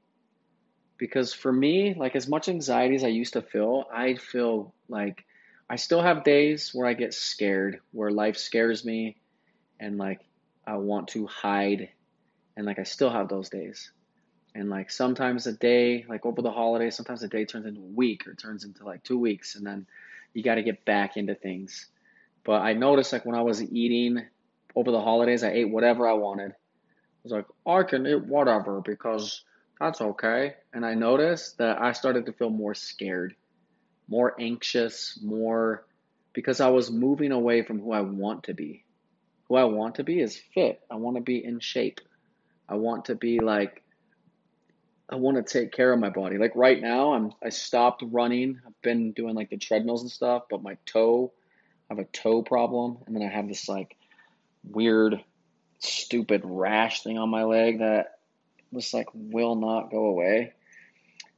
Because 0.97 1.33
for 1.33 1.51
me, 1.51 1.93
like 1.93 2.15
as 2.15 2.27
much 2.27 2.47
anxiety 2.47 2.95
as 2.95 3.03
I 3.03 3.09
used 3.09 3.33
to 3.33 3.41
feel, 3.41 3.85
I 3.93 4.15
feel 4.15 4.73
like 4.87 5.25
I 5.69 5.75
still 5.75 6.01
have 6.01 6.23
days 6.23 6.71
where 6.73 6.87
I 6.87 6.93
get 6.93 7.13
scared, 7.13 7.79
where 7.91 8.11
life 8.11 8.37
scares 8.37 8.85
me, 8.85 9.17
and 9.79 9.97
like 9.97 10.21
I 10.65 10.77
want 10.77 11.09
to 11.09 11.27
hide, 11.27 11.89
and 12.55 12.65
like 12.65 12.79
I 12.79 12.83
still 12.83 13.09
have 13.09 13.27
those 13.27 13.49
days. 13.49 13.91
And 14.53 14.69
like 14.69 14.89
sometimes 14.89 15.47
a 15.47 15.53
day, 15.53 16.05
like 16.07 16.25
over 16.25 16.41
the 16.41 16.51
holidays, 16.51 16.95
sometimes 16.95 17.23
a 17.23 17.27
day 17.27 17.43
turns 17.43 17.65
into 17.65 17.81
a 17.81 17.83
week 17.83 18.25
or 18.25 18.35
turns 18.35 18.63
into 18.63 18.85
like 18.85 19.03
two 19.03 19.19
weeks, 19.19 19.55
and 19.55 19.65
then 19.65 19.85
you 20.33 20.43
got 20.43 20.55
to 20.55 20.63
get 20.63 20.85
back 20.85 21.17
into 21.17 21.35
things. 21.35 21.87
But 22.45 22.61
I 22.61 22.73
noticed 22.73 23.11
like 23.11 23.25
when 23.25 23.35
I 23.35 23.41
was 23.41 23.61
eating 23.61 24.23
over 24.75 24.91
the 24.91 25.01
holidays, 25.01 25.43
I 25.43 25.51
ate 25.51 25.69
whatever 25.69 26.07
I 26.07 26.13
wanted. 26.13 26.51
I 26.51 26.55
was 27.23 27.31
like, 27.31 27.45
I 27.65 27.83
can 27.83 28.05
eat 28.05 28.23
whatever 28.25 28.81
because 28.81 29.43
that's 29.79 30.01
okay. 30.01 30.55
And 30.73 30.85
I 30.85 30.93
noticed 30.93 31.57
that 31.57 31.81
I 31.81 31.91
started 31.91 32.25
to 32.27 32.33
feel 32.33 32.49
more 32.49 32.73
scared, 32.73 33.35
more 34.07 34.35
anxious, 34.39 35.19
more 35.21 35.85
because 36.33 36.59
I 36.59 36.69
was 36.69 36.91
moving 36.91 37.31
away 37.31 37.63
from 37.63 37.79
who 37.79 37.91
I 37.91 38.01
want 38.01 38.43
to 38.45 38.53
be. 38.53 38.83
Who 39.47 39.55
I 39.55 39.65
want 39.65 39.95
to 39.95 40.03
be 40.03 40.19
is 40.19 40.41
fit. 40.53 40.81
I 40.89 40.95
want 40.95 41.17
to 41.17 41.21
be 41.21 41.43
in 41.43 41.59
shape. 41.59 42.01
I 42.67 42.75
want 42.75 43.05
to 43.05 43.15
be 43.15 43.39
like 43.39 43.83
I 45.07 45.15
want 45.15 45.37
to 45.37 45.43
take 45.43 45.71
care 45.71 45.93
of 45.93 45.99
my 45.99 46.09
body. 46.09 46.37
Like 46.37 46.53
right 46.55 46.81
now, 46.81 47.13
I'm 47.13 47.31
I 47.43 47.49
stopped 47.49 48.03
running. 48.05 48.59
I've 48.65 48.81
been 48.81 49.11
doing 49.11 49.35
like 49.35 49.49
the 49.49 49.57
treadmills 49.57 50.01
and 50.01 50.11
stuff, 50.11 50.43
but 50.49 50.63
my 50.63 50.77
toe, 50.85 51.31
I 51.89 51.93
have 51.93 51.99
a 51.99 52.09
toe 52.09 52.41
problem, 52.41 52.97
and 53.05 53.15
then 53.15 53.23
I 53.23 53.29
have 53.29 53.47
this 53.47 53.69
like 53.69 53.95
weird, 54.63 55.23
stupid 55.77 56.41
rash 56.43 57.03
thing 57.03 57.19
on 57.19 57.29
my 57.29 57.43
leg 57.43 57.79
that 57.79 58.14
just 58.75 58.93
like 58.93 59.07
will 59.13 59.55
not 59.55 59.91
go 59.91 60.05
away. 60.05 60.53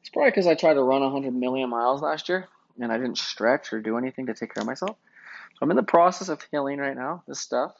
It's 0.01 0.09
probably 0.09 0.31
because 0.31 0.47
I 0.47 0.55
tried 0.55 0.75
to 0.75 0.83
run 0.83 1.01
100 1.01 1.33
million 1.33 1.69
miles 1.69 2.01
last 2.01 2.29
year 2.29 2.47
and 2.79 2.91
I 2.91 2.97
didn't 2.97 3.17
stretch 3.17 3.73
or 3.73 3.81
do 3.81 3.97
anything 3.97 4.27
to 4.27 4.33
take 4.33 4.53
care 4.53 4.61
of 4.61 4.67
myself. 4.67 4.95
So 5.53 5.57
I'm 5.61 5.71
in 5.71 5.77
the 5.77 5.83
process 5.83 6.29
of 6.29 6.41
healing 6.51 6.77
right 6.79 6.95
now, 6.95 7.23
this 7.27 7.39
stuff. 7.39 7.73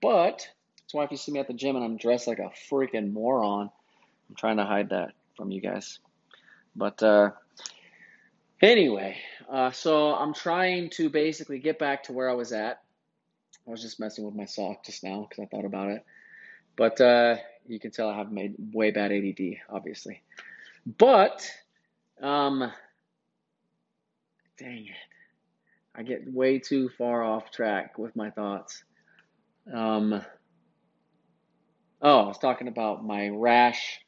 But 0.00 0.46
that's 0.78 0.94
why 0.94 1.04
if 1.04 1.10
you 1.10 1.16
see 1.16 1.32
me 1.32 1.40
at 1.40 1.46
the 1.46 1.54
gym 1.54 1.76
and 1.76 1.84
I'm 1.84 1.96
dressed 1.96 2.26
like 2.26 2.38
a 2.38 2.50
freaking 2.70 3.12
moron, 3.12 3.70
I'm 4.28 4.34
trying 4.34 4.56
to 4.56 4.64
hide 4.64 4.90
that 4.90 5.12
from 5.36 5.50
you 5.50 5.60
guys. 5.60 5.98
But 6.74 7.02
uh, 7.02 7.30
anyway, 8.60 9.16
uh, 9.48 9.70
so 9.70 10.14
I'm 10.14 10.34
trying 10.34 10.90
to 10.90 11.10
basically 11.10 11.58
get 11.58 11.78
back 11.78 12.04
to 12.04 12.12
where 12.12 12.30
I 12.30 12.34
was 12.34 12.52
at. 12.52 12.82
I 13.66 13.70
was 13.70 13.82
just 13.82 14.00
messing 14.00 14.24
with 14.24 14.34
my 14.34 14.46
sock 14.46 14.84
just 14.84 15.04
now 15.04 15.26
because 15.28 15.42
I 15.42 15.46
thought 15.46 15.64
about 15.64 15.90
it. 15.90 16.04
But 16.76 17.00
uh, 17.00 17.36
you 17.66 17.78
can 17.78 17.90
tell 17.90 18.08
I 18.08 18.16
have 18.16 18.32
made 18.32 18.54
way 18.72 18.90
bad 18.90 19.12
ADD, 19.12 19.56
obviously. 19.68 20.22
But, 20.98 21.48
um, 22.20 22.70
dang 24.58 24.86
it. 24.86 24.92
I 25.94 26.02
get 26.02 26.32
way 26.32 26.58
too 26.58 26.88
far 26.96 27.22
off 27.22 27.50
track 27.50 27.98
with 27.98 28.14
my 28.16 28.30
thoughts. 28.30 28.82
Um, 29.72 30.22
oh, 32.00 32.20
I 32.20 32.26
was 32.26 32.38
talking 32.38 32.68
about 32.68 33.04
my 33.04 33.28
rash 33.28 34.00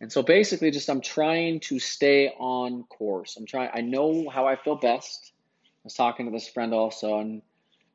and 0.00 0.12
so 0.12 0.22
basically 0.22 0.70
just 0.70 0.90
I'm 0.90 1.00
trying 1.00 1.60
to 1.60 1.78
stay 1.78 2.28
on 2.38 2.84
course. 2.84 3.36
I'm 3.36 3.46
trying 3.46 3.70
I 3.72 3.80
know 3.80 4.28
how 4.28 4.46
I 4.46 4.56
feel 4.56 4.76
best. 4.76 5.32
I 5.64 5.84
was 5.84 5.94
talking 5.94 6.26
to 6.26 6.32
this 6.32 6.48
friend 6.48 6.74
also 6.74 7.18
and 7.18 7.42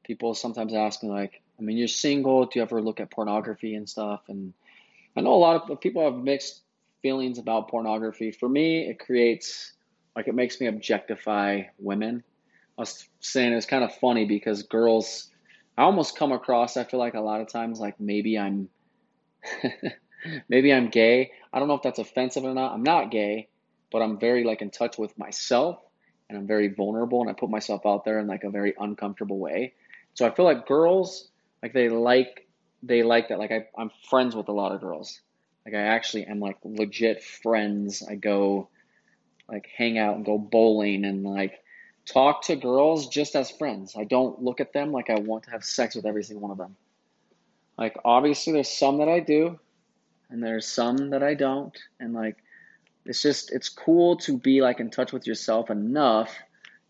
people 0.03 0.33
sometimes 0.33 0.73
ask 0.73 1.03
me 1.03 1.09
like, 1.09 1.41
I 1.59 1.61
mean, 1.61 1.77
you're 1.77 1.87
single, 1.87 2.45
do 2.45 2.57
you 2.57 2.63
ever 2.63 2.81
look 2.81 2.99
at 2.99 3.11
pornography 3.11 3.75
and 3.75 3.87
stuff? 3.87 4.21
And 4.29 4.53
I 5.15 5.21
know 5.21 5.33
a 5.33 5.35
lot 5.35 5.69
of 5.69 5.81
people 5.81 6.03
have 6.03 6.21
mixed 6.21 6.61
feelings 7.01 7.37
about 7.37 7.69
pornography. 7.69 8.31
For 8.31 8.47
me, 8.47 8.87
it 8.87 8.99
creates 8.99 9.73
like 10.15 10.27
it 10.27 10.35
makes 10.35 10.59
me 10.59 10.67
objectify 10.67 11.63
women. 11.77 12.23
I 12.77 12.81
was 12.81 13.07
saying 13.19 13.53
it's 13.53 13.65
kind 13.65 13.83
of 13.83 13.93
funny 13.95 14.25
because 14.25 14.63
girls 14.63 15.29
I 15.77 15.83
almost 15.83 16.17
come 16.17 16.31
across 16.31 16.77
I 16.77 16.83
feel 16.83 16.99
like 16.99 17.13
a 17.13 17.21
lot 17.21 17.41
of 17.41 17.47
times 17.47 17.79
like 17.79 17.99
maybe 17.99 18.37
I'm 18.37 18.69
Maybe 20.49 20.73
I'm 20.73 20.89
gay. 20.89 21.31
I 21.51 21.59
don't 21.59 21.67
know 21.67 21.75
if 21.75 21.81
that's 21.81 21.99
offensive 21.99 22.43
or 22.43 22.53
not. 22.53 22.73
I'm 22.73 22.83
not 22.83 23.11
gay, 23.11 23.47
but 23.91 24.01
I'm 24.01 24.19
very 24.19 24.43
like 24.43 24.61
in 24.61 24.69
touch 24.69 24.97
with 24.97 25.17
myself 25.17 25.79
and 26.29 26.37
I'm 26.37 26.47
very 26.47 26.69
vulnerable 26.69 27.21
and 27.21 27.29
I 27.29 27.33
put 27.33 27.49
myself 27.49 27.85
out 27.85 28.05
there 28.05 28.19
in 28.19 28.27
like 28.27 28.43
a 28.43 28.49
very 28.49 28.73
uncomfortable 28.79 29.39
way. 29.39 29.73
So 30.13 30.25
I 30.25 30.33
feel 30.33 30.45
like 30.45 30.67
girls 30.67 31.29
like 31.63 31.73
they 31.73 31.89
like 31.89 32.47
they 32.83 33.03
like 33.03 33.29
that. 33.29 33.39
Like 33.39 33.51
I, 33.51 33.67
I'm 33.77 33.91
friends 34.09 34.35
with 34.35 34.47
a 34.47 34.53
lot 34.53 34.71
of 34.71 34.81
girls. 34.81 35.19
Like 35.65 35.75
I 35.75 35.81
actually 35.81 36.25
am 36.25 36.39
like 36.39 36.57
legit 36.63 37.23
friends. 37.23 38.03
I 38.07 38.15
go 38.15 38.69
like 39.49 39.67
hang 39.75 39.97
out 39.97 40.15
and 40.15 40.25
go 40.25 40.37
bowling 40.37 41.05
and 41.05 41.23
like 41.23 41.61
talk 42.05 42.43
to 42.43 42.55
girls 42.55 43.07
just 43.07 43.35
as 43.35 43.51
friends. 43.51 43.95
I 43.97 44.05
don't 44.05 44.41
look 44.41 44.59
at 44.59 44.73
them 44.73 44.91
like 44.91 45.09
I 45.09 45.19
want 45.19 45.43
to 45.43 45.51
have 45.51 45.63
sex 45.63 45.95
with 45.95 46.05
every 46.05 46.23
single 46.23 46.41
one 46.41 46.51
of 46.51 46.57
them. 46.57 46.75
Like 47.77 47.97
obviously 48.03 48.53
there's 48.53 48.69
some 48.69 48.97
that 48.99 49.09
I 49.09 49.19
do, 49.19 49.59
and 50.29 50.43
there's 50.43 50.67
some 50.67 51.09
that 51.11 51.23
I 51.23 51.33
don't. 51.33 51.77
And 51.99 52.13
like, 52.13 52.37
it's 53.05 53.21
just, 53.21 53.51
it's 53.51 53.69
cool 53.69 54.17
to 54.17 54.37
be 54.37 54.61
like 54.61 54.79
in 54.79 54.89
touch 54.89 55.11
with 55.11 55.27
yourself 55.27 55.69
enough 55.69 56.33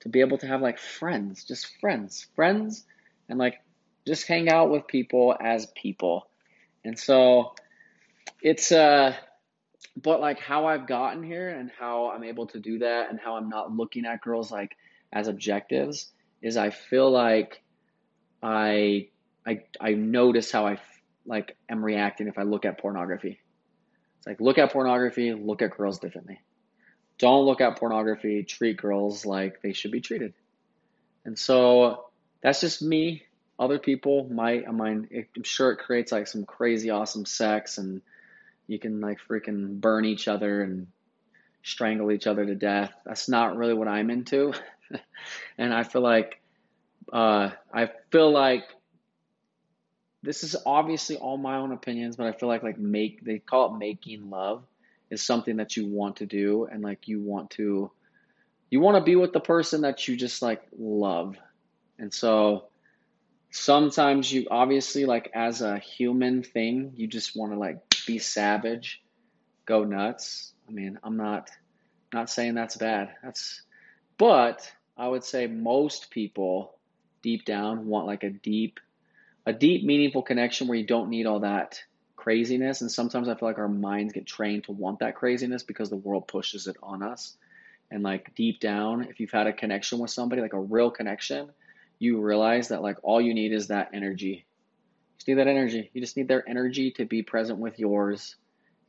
to 0.01 0.09
be 0.09 0.19
able 0.19 0.37
to 0.39 0.47
have 0.47 0.61
like 0.61 0.79
friends, 0.79 1.43
just 1.43 1.79
friends, 1.79 2.27
friends, 2.35 2.85
and 3.29 3.39
like 3.39 3.61
just 4.05 4.27
hang 4.27 4.49
out 4.49 4.69
with 4.69 4.87
people 4.87 5.35
as 5.39 5.65
people. 5.75 6.27
And 6.83 6.97
so 6.97 7.53
it's, 8.41 8.71
uh, 8.71 9.15
but 9.95 10.21
like 10.21 10.39
how 10.39 10.67
I've 10.67 10.87
gotten 10.87 11.23
here 11.23 11.49
and 11.49 11.71
how 11.77 12.11
I'm 12.11 12.23
able 12.23 12.47
to 12.47 12.59
do 12.59 12.79
that 12.79 13.09
and 13.09 13.19
how 13.19 13.35
I'm 13.35 13.49
not 13.49 13.71
looking 13.71 14.05
at 14.05 14.21
girls 14.21 14.51
like 14.51 14.75
as 15.11 15.27
objectives 15.27 16.11
is 16.41 16.57
I 16.57 16.69
feel 16.69 17.09
like 17.11 17.61
I 18.41 19.09
I 19.45 19.63
I 19.79 19.93
notice 19.93 20.51
how 20.51 20.67
I 20.67 20.79
like 21.25 21.55
am 21.69 21.83
reacting 21.83 22.27
if 22.27 22.37
I 22.37 22.43
look 22.43 22.65
at 22.65 22.79
pornography. 22.79 23.39
It's 24.17 24.27
like 24.27 24.39
look 24.39 24.57
at 24.57 24.71
pornography, 24.71 25.33
look 25.33 25.61
at 25.61 25.75
girls 25.75 25.99
differently. 25.99 26.39
Don't 27.17 27.45
look 27.45 27.61
at 27.61 27.77
pornography, 27.77 28.43
treat 28.43 28.77
girls 28.77 29.25
like 29.25 29.61
they 29.61 29.73
should 29.73 29.91
be 29.91 30.01
treated. 30.01 30.33
And 31.25 31.37
so 31.37 32.05
that's 32.41 32.61
just 32.61 32.81
me. 32.81 33.23
Other 33.61 33.77
people 33.77 34.27
might, 34.27 34.67
I 34.67 34.71
mean, 34.71 35.07
I'm 35.35 35.43
sure 35.43 35.71
it 35.71 35.77
creates 35.77 36.11
like 36.11 36.25
some 36.25 36.45
crazy 36.45 36.89
awesome 36.89 37.25
sex 37.25 37.77
and 37.77 38.01
you 38.65 38.79
can 38.79 38.99
like 39.01 39.19
freaking 39.29 39.79
burn 39.79 40.03
each 40.03 40.27
other 40.27 40.63
and 40.63 40.87
strangle 41.61 42.11
each 42.11 42.25
other 42.25 42.43
to 42.43 42.55
death. 42.55 42.91
That's 43.05 43.29
not 43.29 43.55
really 43.55 43.75
what 43.75 43.87
I'm 43.87 44.09
into. 44.09 44.53
and 45.59 45.71
I 45.71 45.83
feel 45.83 46.01
like, 46.01 46.41
uh, 47.13 47.51
I 47.71 47.91
feel 48.09 48.31
like 48.31 48.63
this 50.23 50.43
is 50.43 50.55
obviously 50.65 51.17
all 51.17 51.37
my 51.37 51.57
own 51.57 51.71
opinions, 51.71 52.15
but 52.15 52.25
I 52.25 52.31
feel 52.31 52.49
like 52.49 52.63
like 52.63 52.79
make 52.79 53.23
they 53.23 53.37
call 53.37 53.75
it 53.75 53.77
making 53.77 54.31
love 54.31 54.63
is 55.11 55.21
something 55.21 55.57
that 55.57 55.77
you 55.77 55.85
want 55.85 56.15
to 56.17 56.25
do 56.25 56.65
and 56.65 56.81
like 56.81 57.07
you 57.07 57.21
want 57.21 57.51
to 57.51 57.91
you 58.71 58.79
want 58.79 58.97
to 58.97 59.03
be 59.03 59.15
with 59.15 59.33
the 59.33 59.39
person 59.39 59.81
that 59.81 60.07
you 60.07 60.17
just 60.17 60.41
like 60.41 60.63
love. 60.75 61.37
And 61.99 62.11
so 62.11 62.70
sometimes 63.51 64.31
you 64.31 64.47
obviously 64.49 65.05
like 65.05 65.29
as 65.33 65.61
a 65.61 65.77
human 65.77 66.41
thing, 66.43 66.93
you 66.95 67.07
just 67.07 67.35
want 67.35 67.51
to 67.51 67.59
like 67.59 67.77
be 68.07 68.17
savage, 68.17 69.01
go 69.65 69.83
nuts. 69.83 70.53
I 70.67 70.71
mean, 70.71 70.97
I'm 71.03 71.17
not 71.17 71.49
not 72.13 72.29
saying 72.29 72.55
that's 72.55 72.77
bad. 72.77 73.15
That's 73.23 73.61
but 74.17 74.71
I 74.97 75.07
would 75.07 75.23
say 75.23 75.47
most 75.47 76.09
people 76.09 76.77
deep 77.21 77.45
down 77.45 77.87
want 77.87 78.07
like 78.07 78.23
a 78.23 78.29
deep 78.29 78.79
a 79.45 79.53
deep, 79.53 79.83
meaningful 79.83 80.21
connection 80.21 80.67
where 80.67 80.77
you 80.77 80.85
don't 80.85 81.09
need 81.09 81.25
all 81.25 81.39
that 81.39 81.81
craziness. 82.15 82.81
And 82.81 82.91
sometimes 82.91 83.27
I 83.27 83.33
feel 83.33 83.49
like 83.49 83.57
our 83.57 83.67
minds 83.67 84.13
get 84.13 84.27
trained 84.27 84.65
to 84.65 84.71
want 84.71 84.99
that 84.99 85.15
craziness 85.15 85.63
because 85.63 85.89
the 85.89 85.95
world 85.95 86.27
pushes 86.27 86.67
it 86.67 86.77
on 86.83 87.01
us. 87.01 87.35
And 87.89 88.03
like 88.03 88.35
deep 88.35 88.59
down, 88.59 89.03
if 89.05 89.19
you've 89.19 89.31
had 89.31 89.47
a 89.47 89.53
connection 89.53 89.97
with 89.97 90.11
somebody, 90.11 90.41
like 90.41 90.53
a 90.53 90.59
real 90.59 90.91
connection, 90.91 91.49
you 92.01 92.19
realize 92.19 92.69
that 92.69 92.81
like 92.81 92.97
all 93.03 93.21
you 93.21 93.35
need 93.35 93.53
is 93.53 93.67
that 93.67 93.91
energy. 93.93 94.43
Just 95.17 95.27
need 95.27 95.35
that 95.35 95.47
energy. 95.47 95.91
You 95.93 96.01
just 96.01 96.17
need 96.17 96.27
their 96.27 96.43
energy 96.49 96.89
to 96.97 97.05
be 97.05 97.21
present 97.21 97.59
with 97.59 97.77
yours, 97.77 98.35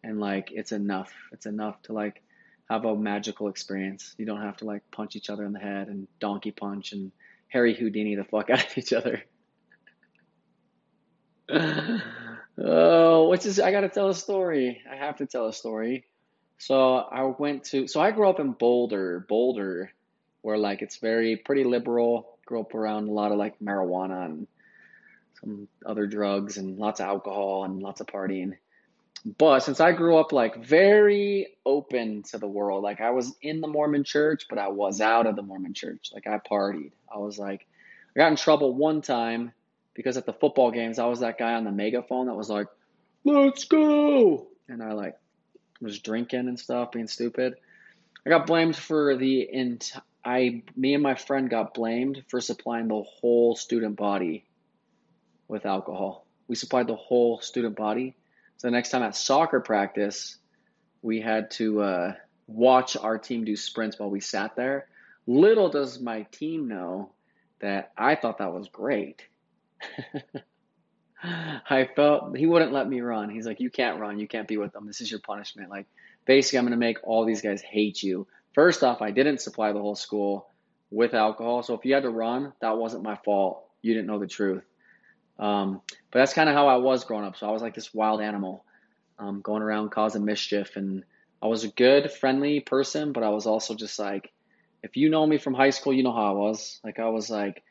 and 0.03 0.19
like 0.19 0.51
it's 0.51 0.73
enough. 0.73 1.13
It's 1.31 1.45
enough 1.45 1.81
to 1.83 1.93
like 1.93 2.23
have 2.71 2.87
a 2.87 2.97
magical 2.97 3.49
experience. 3.49 4.15
You 4.17 4.25
don't 4.25 4.41
have 4.41 4.57
to 4.59 4.65
like 4.65 4.91
punch 4.91 5.15
each 5.15 5.29
other 5.29 5.45
in 5.45 5.53
the 5.53 5.59
head 5.59 5.89
and 5.89 6.09
donkey 6.21 6.53
punch 6.53 6.93
and 6.93 7.13
Harry 7.49 7.75
Houdini 7.75 8.15
the 8.15 8.25
fuck 8.25 8.49
out 8.51 8.65
of 8.65 8.79
each 8.79 8.95
other. 8.95 9.23
oh, 12.57 13.29
which 13.29 13.45
is 13.45 13.61
I 13.61 13.73
gotta 13.73 13.91
tell 13.91 14.09
a 14.09 14.15
story. 14.15 14.81
I 14.91 14.97
have 14.97 15.19
to 15.19 15.27
tell 15.27 15.49
a 15.49 15.53
story. 15.53 16.07
So 16.57 16.97
I 16.97 17.25
went 17.25 17.65
to 17.65 17.89
so 17.89 18.01
I 18.01 18.11
grew 18.13 18.31
up 18.31 18.41
in 18.41 18.53
Boulder, 18.53 19.27
Boulder, 19.29 19.93
where 20.41 20.57
like 20.57 20.81
it's 20.81 20.97
very 20.97 21.37
pretty 21.37 21.65
liberal. 21.65 22.32
Grew 22.45 22.61
up 22.61 22.75
around 22.75 23.09
a 23.09 23.13
lot 23.13 23.33
of 23.33 23.39
like 23.39 23.59
marijuana 23.61 24.27
and 24.27 24.47
some 25.41 25.69
other 25.85 26.07
drugs 26.07 26.57
and 26.57 26.79
lots 26.79 27.01
of 27.01 27.07
alcohol 27.07 27.65
and 27.65 27.83
lots 27.83 28.01
of 28.01 28.07
partying. 28.07 28.57
But 29.39 29.61
since 29.61 29.79
I 29.79 29.93
grew 29.93 30.17
up 30.17 30.33
like 30.33 30.65
very 30.65 31.57
open 31.65 32.25
to 32.25 32.39
the 32.39 32.49
world, 32.49 32.83
like 32.83 33.01
I 33.01 33.11
was 33.11 33.35
in 33.41 33.61
the 33.61 33.69
Mormon 33.69 34.05
church, 34.05 34.47
but 34.49 34.59
I 34.59 34.69
was 34.69 35.01
out 35.01 35.27
of 35.27 35.37
the 35.37 35.43
Mormon 35.43 35.75
church. 35.75 36.11
Like 36.13 36.27
I 36.27 36.39
partied. 36.39 36.93
I 37.13 37.19
was 37.19 37.39
like, 37.39 37.67
I 38.15 38.21
got 38.21 38.31
in 38.31 38.37
trouble 38.37 38.75
one 38.75 39.01
time 39.01 39.53
because 39.95 40.17
at 40.17 40.27
the 40.27 40.33
football 40.33 40.71
games, 40.71 40.99
I 40.99 41.07
was 41.07 41.21
that 41.21 41.39
guy 41.39 41.55
on 41.55 41.65
the 41.65 41.71
megaphone 41.71 42.27
that 42.27 42.35
was 42.35 42.51
like, 42.51 42.67
let's 43.25 43.65
go. 43.65 44.49
And 44.69 44.83
I 44.83 44.93
like 44.93 45.17
was 45.81 45.99
drinking 45.99 46.49
and 46.49 46.59
stuff, 46.59 46.93
being 46.93 47.09
stupid. 47.09 47.55
I 48.25 48.31
got 48.31 48.47
blamed 48.47 48.77
for 48.77 49.17
the 49.17 49.49
ent- 49.53 49.93
I 50.25 50.63
me 50.77 50.95
and 50.95 51.03
my 51.03 51.15
friend 51.15 51.51
got 51.51 51.75
blamed 51.75 52.23
for 52.29 52.41
supplying 52.41 52.89
the 52.89 53.03
whole 53.03 53.57
student 53.57 53.97
body 53.97 54.45
with 55.49 55.67
alcohol. 55.67 56.27
We 56.49 56.55
supplied 56.55 56.87
the 56.87 56.97
whole 56.97 57.41
student 57.41 57.77
body 57.77 58.17
so 58.63 58.69
the 58.69 58.73
next 58.73 58.91
time 58.91 59.03
at 59.03 59.17
soccer 59.17 59.59
practice, 59.59 60.37
we 61.03 61.21
had 61.21 61.51
to 61.53 61.83
uh, 61.83 62.15
watch 62.47 62.97
our 62.97 63.19
team 63.19 63.45
do 63.45 63.57
sprints 63.57 63.99
while 63.99 64.09
we 64.09 64.21
sat 64.21 64.55
there. 64.55 64.87
Little 65.27 65.69
does 65.69 65.99
my 65.99 66.23
team 66.31 66.69
know 66.69 67.11
that 67.59 67.91
I 67.99 68.15
thought 68.15 68.39
that 68.39 68.53
was 68.53 68.69
great. 68.69 69.27
I 71.25 71.89
felt 71.97 72.37
he 72.37 72.47
wouldn't 72.47 72.73
let 72.73 72.89
me 72.89 73.01
run. 73.01 73.31
He's 73.31 73.47
like, 73.47 73.59
You 73.59 73.69
can't 73.69 73.99
run. 73.99 74.21
You 74.21 74.29
can't 74.29 74.47
be 74.47 74.59
with 74.59 74.73
them. 74.73 74.87
This 74.87 75.01
is 75.01 75.11
your 75.11 75.19
punishment. 75.19 75.69
Like, 75.69 75.87
basically, 76.25 76.61
I'm 76.61 76.65
going 76.65 76.71
to 76.71 76.77
make 76.77 76.99
all 77.03 77.25
these 77.25 77.43
guys 77.43 77.63
hate 77.63 78.01
you. 78.01 78.29
First 78.55 78.83
off, 78.83 79.03
I 79.03 79.11
didn't 79.11 79.41
supply 79.41 79.73
the 79.73 79.81
whole 79.81 79.95
school 79.95 80.49
with 80.91 81.15
alcohol. 81.15 81.63
So 81.63 81.75
if 81.75 81.85
you 81.85 81.95
had 81.95 82.03
to 82.03 82.11
run, 82.11 82.53
that 82.61 82.77
wasn't 82.77 83.03
my 83.03 83.17
fault. 83.25 83.65
You 83.81 83.95
didn't 83.95 84.07
know 84.07 84.19
the 84.19 84.27
truth. 84.27 84.65
Um, 85.39 85.81
but 86.11 86.19
that's 86.19 86.35
kind 86.35 86.49
of 86.49 86.55
how 86.55 86.69
I 86.69 86.77
was 86.77 87.05
growing 87.05 87.25
up. 87.25 87.37
So 87.37 87.49
I 87.49 87.51
was 87.51 87.63
like 87.63 87.75
this 87.75 87.95
wild 87.95 88.21
animal, 88.21 88.65
um, 89.19 89.41
going 89.41 89.63
around 89.63 89.91
causing 89.91 90.25
mischief. 90.25 90.77
And 90.77 91.05
I 91.43 91.47
was 91.47 91.65
a 91.65 91.69
good, 91.69 92.13
friendly 92.13 92.61
person, 92.61 93.13
but 93.13 93.23
I 93.23 93.31
was 93.31 93.47
also 93.47 93.75
just 93.75 93.99
like, 93.99 94.31
if 94.83 94.97
you 94.97 95.09
know 95.09 95.27
me 95.27 95.39
from 95.39 95.55
high 95.55 95.71
school, 95.71 95.93
you 95.93 96.03
know 96.03 96.13
how 96.13 96.35
I 96.35 96.39
was. 96.39 96.81
Like 96.85 96.99
I 96.99 97.09
was 97.09 97.31
like, 97.31 97.63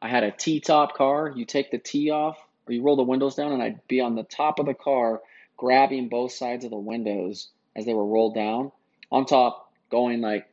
I 0.00 0.08
had 0.08 0.24
a 0.24 0.30
T-top 0.30 0.94
car. 0.94 1.32
You 1.34 1.44
take 1.44 1.70
the 1.70 1.78
T 1.78 2.10
off, 2.10 2.38
or 2.66 2.72
you 2.72 2.82
roll 2.82 2.96
the 2.96 3.02
windows 3.02 3.34
down, 3.34 3.52
and 3.52 3.62
I'd 3.62 3.86
be 3.86 4.00
on 4.00 4.14
the 4.14 4.22
top 4.22 4.58
of 4.58 4.66
the 4.66 4.74
car, 4.74 5.20
grabbing 5.56 6.08
both 6.08 6.32
sides 6.32 6.64
of 6.64 6.70
the 6.70 6.78
windows 6.78 7.48
as 7.76 7.84
they 7.84 7.92
were 7.94 8.06
rolled 8.06 8.34
down, 8.34 8.72
on 9.12 9.26
top, 9.26 9.69
going 9.90 10.20
like 10.20 10.48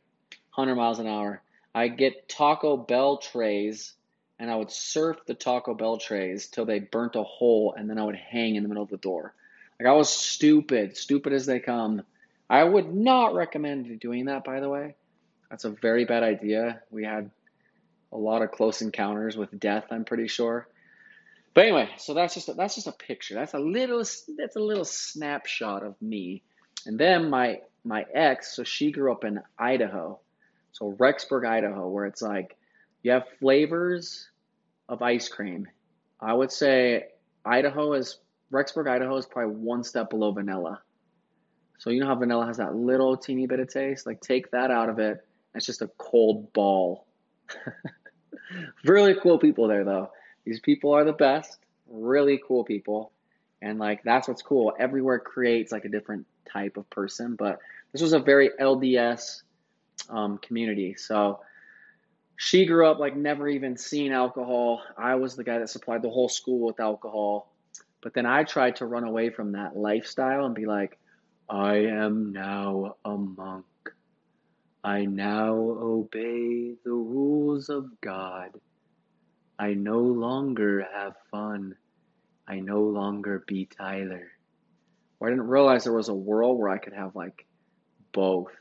100 0.54 0.74
miles 0.74 0.98
an 0.98 1.06
hour. 1.06 1.42
I 1.74 1.88
get 1.88 2.28
Taco 2.28 2.76
Bell 2.76 3.18
trays 3.18 3.94
and 4.38 4.50
I 4.50 4.56
would 4.56 4.70
surf 4.70 5.18
the 5.26 5.34
Taco 5.34 5.74
Bell 5.74 5.98
trays 5.98 6.46
till 6.46 6.64
they 6.64 6.78
burnt 6.78 7.16
a 7.16 7.22
hole, 7.24 7.74
and 7.76 7.90
then 7.90 7.98
I 7.98 8.04
would 8.04 8.14
hang 8.14 8.54
in 8.54 8.62
the 8.62 8.68
middle 8.68 8.84
of 8.84 8.90
the 8.90 8.96
door. 8.96 9.34
Like 9.78 9.88
I 9.88 9.92
was 9.92 10.08
stupid, 10.08 10.96
stupid 10.96 11.32
as 11.32 11.46
they 11.46 11.60
come. 11.60 12.02
I 12.48 12.62
would 12.62 12.94
not 12.94 13.34
recommend 13.34 14.00
doing 14.00 14.26
that, 14.26 14.44
by 14.44 14.60
the 14.60 14.68
way. 14.68 14.94
That's 15.50 15.64
a 15.64 15.70
very 15.70 16.04
bad 16.04 16.22
idea. 16.22 16.82
We 16.90 17.04
had 17.04 17.30
a 18.12 18.16
lot 18.16 18.42
of 18.42 18.52
close 18.52 18.80
encounters 18.80 19.36
with 19.36 19.58
death. 19.58 19.86
I'm 19.90 20.04
pretty 20.04 20.28
sure. 20.28 20.68
But 21.54 21.64
anyway, 21.64 21.90
so 21.96 22.14
that's 22.14 22.34
just 22.34 22.48
a, 22.48 22.52
that's 22.54 22.76
just 22.76 22.86
a 22.86 22.92
picture. 22.92 23.34
That's 23.34 23.54
a 23.54 23.58
little 23.58 23.98
that's 23.98 24.56
a 24.56 24.60
little 24.60 24.84
snapshot 24.84 25.82
of 25.82 26.00
me. 26.00 26.42
And 26.86 26.98
then 26.98 27.28
my 27.28 27.60
my 27.88 28.04
ex, 28.14 28.54
so 28.54 28.62
she 28.62 28.92
grew 28.92 29.10
up 29.10 29.24
in 29.24 29.40
Idaho, 29.58 30.20
so 30.72 30.92
Rexburg, 30.98 31.46
Idaho, 31.46 31.88
where 31.88 32.06
it's 32.06 32.22
like 32.22 32.56
you 33.02 33.12
have 33.12 33.24
flavors 33.40 34.28
of 34.88 35.02
ice 35.02 35.28
cream. 35.28 35.66
I 36.20 36.34
would 36.34 36.52
say 36.52 37.06
Idaho 37.44 37.94
is 37.94 38.18
Rexburg, 38.52 38.88
Idaho 38.88 39.16
is 39.16 39.26
probably 39.26 39.56
one 39.56 39.82
step 39.82 40.10
below 40.10 40.32
vanilla. 40.32 40.82
So 41.78 41.90
you 41.90 42.00
know 42.00 42.06
how 42.06 42.16
vanilla 42.16 42.46
has 42.46 42.58
that 42.58 42.74
little 42.74 43.16
teeny 43.16 43.46
bit 43.46 43.60
of 43.60 43.72
taste? 43.72 44.06
Like 44.06 44.20
take 44.20 44.50
that 44.50 44.70
out 44.70 44.88
of 44.88 44.98
it. 44.98 45.24
It's 45.54 45.64
just 45.64 45.82
a 45.82 45.88
cold 45.96 46.52
ball. 46.52 47.06
really 48.84 49.14
cool 49.22 49.38
people 49.38 49.68
there 49.68 49.84
though. 49.84 50.10
These 50.44 50.60
people 50.60 50.92
are 50.92 51.04
the 51.04 51.12
best. 51.12 51.58
Really 51.86 52.40
cool 52.46 52.64
people. 52.64 53.12
And 53.62 53.78
like 53.78 54.02
that's 54.02 54.28
what's 54.28 54.42
cool. 54.42 54.74
Everywhere 54.78 55.18
creates 55.18 55.72
like 55.72 55.84
a 55.84 55.88
different 55.88 56.26
type 56.50 56.76
of 56.76 56.88
person, 56.90 57.36
but 57.36 57.58
this 57.92 58.02
was 58.02 58.12
a 58.12 58.18
very 58.18 58.50
LDS 58.60 59.42
um, 60.08 60.38
community. 60.38 60.94
So 60.94 61.40
she 62.36 62.66
grew 62.66 62.86
up 62.86 62.98
like 62.98 63.16
never 63.16 63.48
even 63.48 63.76
seen 63.76 64.12
alcohol. 64.12 64.82
I 64.96 65.16
was 65.16 65.36
the 65.36 65.44
guy 65.44 65.58
that 65.58 65.68
supplied 65.68 66.02
the 66.02 66.10
whole 66.10 66.28
school 66.28 66.66
with 66.66 66.80
alcohol. 66.80 67.52
But 68.00 68.14
then 68.14 68.26
I 68.26 68.44
tried 68.44 68.76
to 68.76 68.86
run 68.86 69.04
away 69.04 69.30
from 69.30 69.52
that 69.52 69.76
lifestyle 69.76 70.46
and 70.46 70.54
be 70.54 70.66
like, 70.66 70.98
I 71.48 71.76
am 71.76 72.32
now 72.32 72.96
a 73.04 73.16
monk. 73.16 73.64
I 74.84 75.06
now 75.06 75.54
obey 75.54 76.74
the 76.84 76.92
rules 76.92 77.68
of 77.68 78.00
God. 78.00 78.50
I 79.58 79.74
no 79.74 79.98
longer 79.98 80.86
have 80.94 81.14
fun. 81.32 81.74
I 82.46 82.60
no 82.60 82.82
longer 82.82 83.42
be 83.46 83.66
Tyler. 83.66 84.28
Or 85.18 85.26
I 85.26 85.30
didn't 85.32 85.48
realize 85.48 85.82
there 85.82 85.92
was 85.92 86.08
a 86.08 86.14
world 86.14 86.58
where 86.58 86.68
I 86.68 86.78
could 86.78 86.92
have 86.92 87.16
like 87.16 87.44
both. 88.12 88.52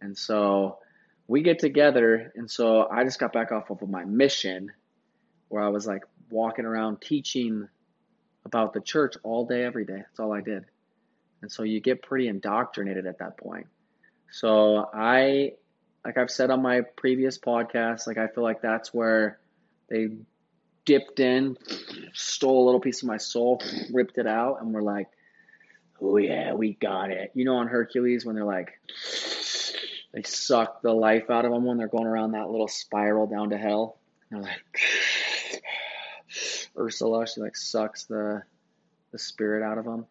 And 0.00 0.16
so 0.16 0.78
we 1.26 1.42
get 1.42 1.58
together, 1.58 2.32
and 2.36 2.50
so 2.50 2.88
I 2.88 3.04
just 3.04 3.18
got 3.18 3.32
back 3.32 3.52
off 3.52 3.70
of 3.70 3.88
my 3.88 4.04
mission 4.04 4.72
where 5.48 5.62
I 5.62 5.68
was 5.68 5.86
like 5.86 6.04
walking 6.30 6.64
around 6.64 7.00
teaching 7.00 7.68
about 8.44 8.72
the 8.72 8.80
church 8.80 9.14
all 9.22 9.46
day, 9.46 9.64
every 9.64 9.84
day. 9.84 9.96
That's 9.98 10.20
all 10.20 10.32
I 10.32 10.40
did. 10.40 10.64
And 11.42 11.50
so 11.52 11.62
you 11.62 11.80
get 11.80 12.02
pretty 12.02 12.28
indoctrinated 12.28 13.06
at 13.06 13.18
that 13.18 13.36
point. 13.36 13.66
So 14.30 14.88
I, 14.92 15.52
like 16.04 16.18
I've 16.18 16.30
said 16.30 16.50
on 16.50 16.62
my 16.62 16.82
previous 16.96 17.38
podcast, 17.38 18.06
like 18.06 18.18
I 18.18 18.26
feel 18.28 18.44
like 18.44 18.62
that's 18.62 18.92
where 18.92 19.38
they 19.88 20.08
dipped 20.84 21.20
in, 21.20 21.56
stole 22.14 22.64
a 22.64 22.66
little 22.66 22.80
piece 22.80 23.02
of 23.02 23.08
my 23.08 23.18
soul, 23.18 23.62
ripped 23.92 24.18
it 24.18 24.26
out, 24.26 24.60
and 24.60 24.72
we're 24.72 24.82
like, 24.82 25.08
oh 26.00 26.16
yeah, 26.16 26.52
we 26.54 26.74
got 26.74 27.10
it. 27.10 27.32
You 27.34 27.44
know, 27.44 27.56
on 27.56 27.68
Hercules 27.68 28.24
when 28.24 28.34
they're 28.34 28.44
like, 28.44 28.78
they 30.12 30.22
suck 30.22 30.82
the 30.82 30.92
life 30.92 31.30
out 31.30 31.44
of 31.44 31.52
them 31.52 31.64
when 31.64 31.76
they're 31.76 31.88
going 31.88 32.06
around 32.06 32.32
that 32.32 32.50
little 32.50 32.68
spiral 32.68 33.26
down 33.26 33.50
to 33.50 33.58
hell. 33.58 33.98
And 34.30 34.44
they're 34.44 34.50
like 34.50 35.62
Ursula, 36.78 37.26
she 37.26 37.40
like 37.40 37.56
sucks 37.56 38.04
the 38.04 38.42
the 39.12 39.18
spirit 39.18 39.62
out 39.62 39.78
of 39.78 39.84
them. 39.84 40.06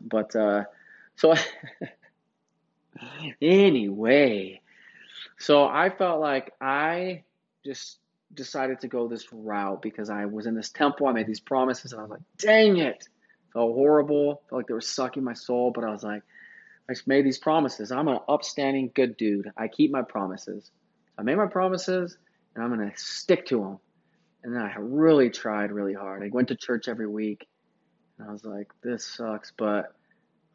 But 0.00 0.34
uh, 0.36 0.64
so 1.16 1.34
anyway, 3.42 4.60
so 5.38 5.64
I 5.66 5.90
felt 5.90 6.20
like 6.20 6.52
I 6.60 7.24
just 7.64 7.98
decided 8.34 8.80
to 8.80 8.88
go 8.88 9.08
this 9.08 9.32
route 9.32 9.82
because 9.82 10.10
I 10.10 10.26
was 10.26 10.46
in 10.46 10.54
this 10.54 10.70
temple. 10.70 11.06
I 11.06 11.12
made 11.12 11.26
these 11.26 11.40
promises, 11.40 11.92
and 11.92 12.00
I 12.00 12.04
was 12.04 12.10
like, 12.10 12.20
"Dang 12.36 12.76
it!" 12.76 13.08
Felt 13.58 13.74
horrible. 13.74 14.42
Felt 14.48 14.60
like 14.60 14.68
they 14.68 14.74
were 14.74 14.80
sucking 14.80 15.24
my 15.24 15.34
soul. 15.34 15.72
But 15.74 15.82
I 15.82 15.90
was 15.90 16.04
like, 16.04 16.22
I 16.88 16.94
made 17.06 17.26
these 17.26 17.38
promises. 17.38 17.90
I'm 17.90 18.06
an 18.06 18.20
upstanding, 18.28 18.92
good 18.94 19.16
dude. 19.16 19.50
I 19.56 19.66
keep 19.66 19.90
my 19.90 20.02
promises. 20.02 20.70
I 21.18 21.22
made 21.22 21.34
my 21.34 21.48
promises, 21.48 22.16
and 22.54 22.62
I'm 22.62 22.72
going 22.72 22.88
to 22.88 22.96
stick 22.96 23.46
to 23.46 23.58
them. 23.58 23.78
And 24.44 24.54
then 24.54 24.62
I 24.62 24.72
really 24.78 25.30
tried 25.30 25.72
really 25.72 25.92
hard. 25.92 26.22
I 26.22 26.28
went 26.32 26.46
to 26.48 26.54
church 26.54 26.86
every 26.86 27.08
week, 27.08 27.48
and 28.16 28.28
I 28.28 28.32
was 28.32 28.44
like, 28.44 28.68
this 28.84 29.04
sucks, 29.04 29.52
but 29.58 29.92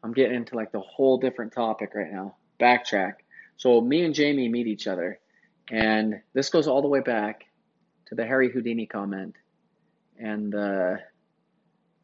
I'm 0.02 0.14
getting 0.14 0.36
into 0.36 0.56
like 0.56 0.72
the 0.72 0.80
whole 0.80 1.18
different 1.18 1.52
topic 1.52 1.90
right 1.94 2.10
now. 2.10 2.36
Backtrack. 2.58 3.16
So 3.58 3.82
me 3.82 4.02
and 4.02 4.14
Jamie 4.14 4.48
meet 4.48 4.66
each 4.66 4.86
other, 4.86 5.20
and 5.70 6.22
this 6.32 6.48
goes 6.48 6.68
all 6.68 6.80
the 6.80 6.88
way 6.88 7.00
back 7.00 7.44
to 8.06 8.14
the 8.14 8.24
Harry 8.24 8.50
Houdini 8.50 8.86
comment 8.86 9.34
and 10.18 10.50
the 10.50 11.00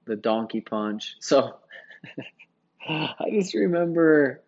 the 0.06 0.16
donkey 0.16 0.60
punch. 0.60 1.16
So 1.20 1.56
I 2.88 3.30
just 3.30 3.54
remember 3.54 4.42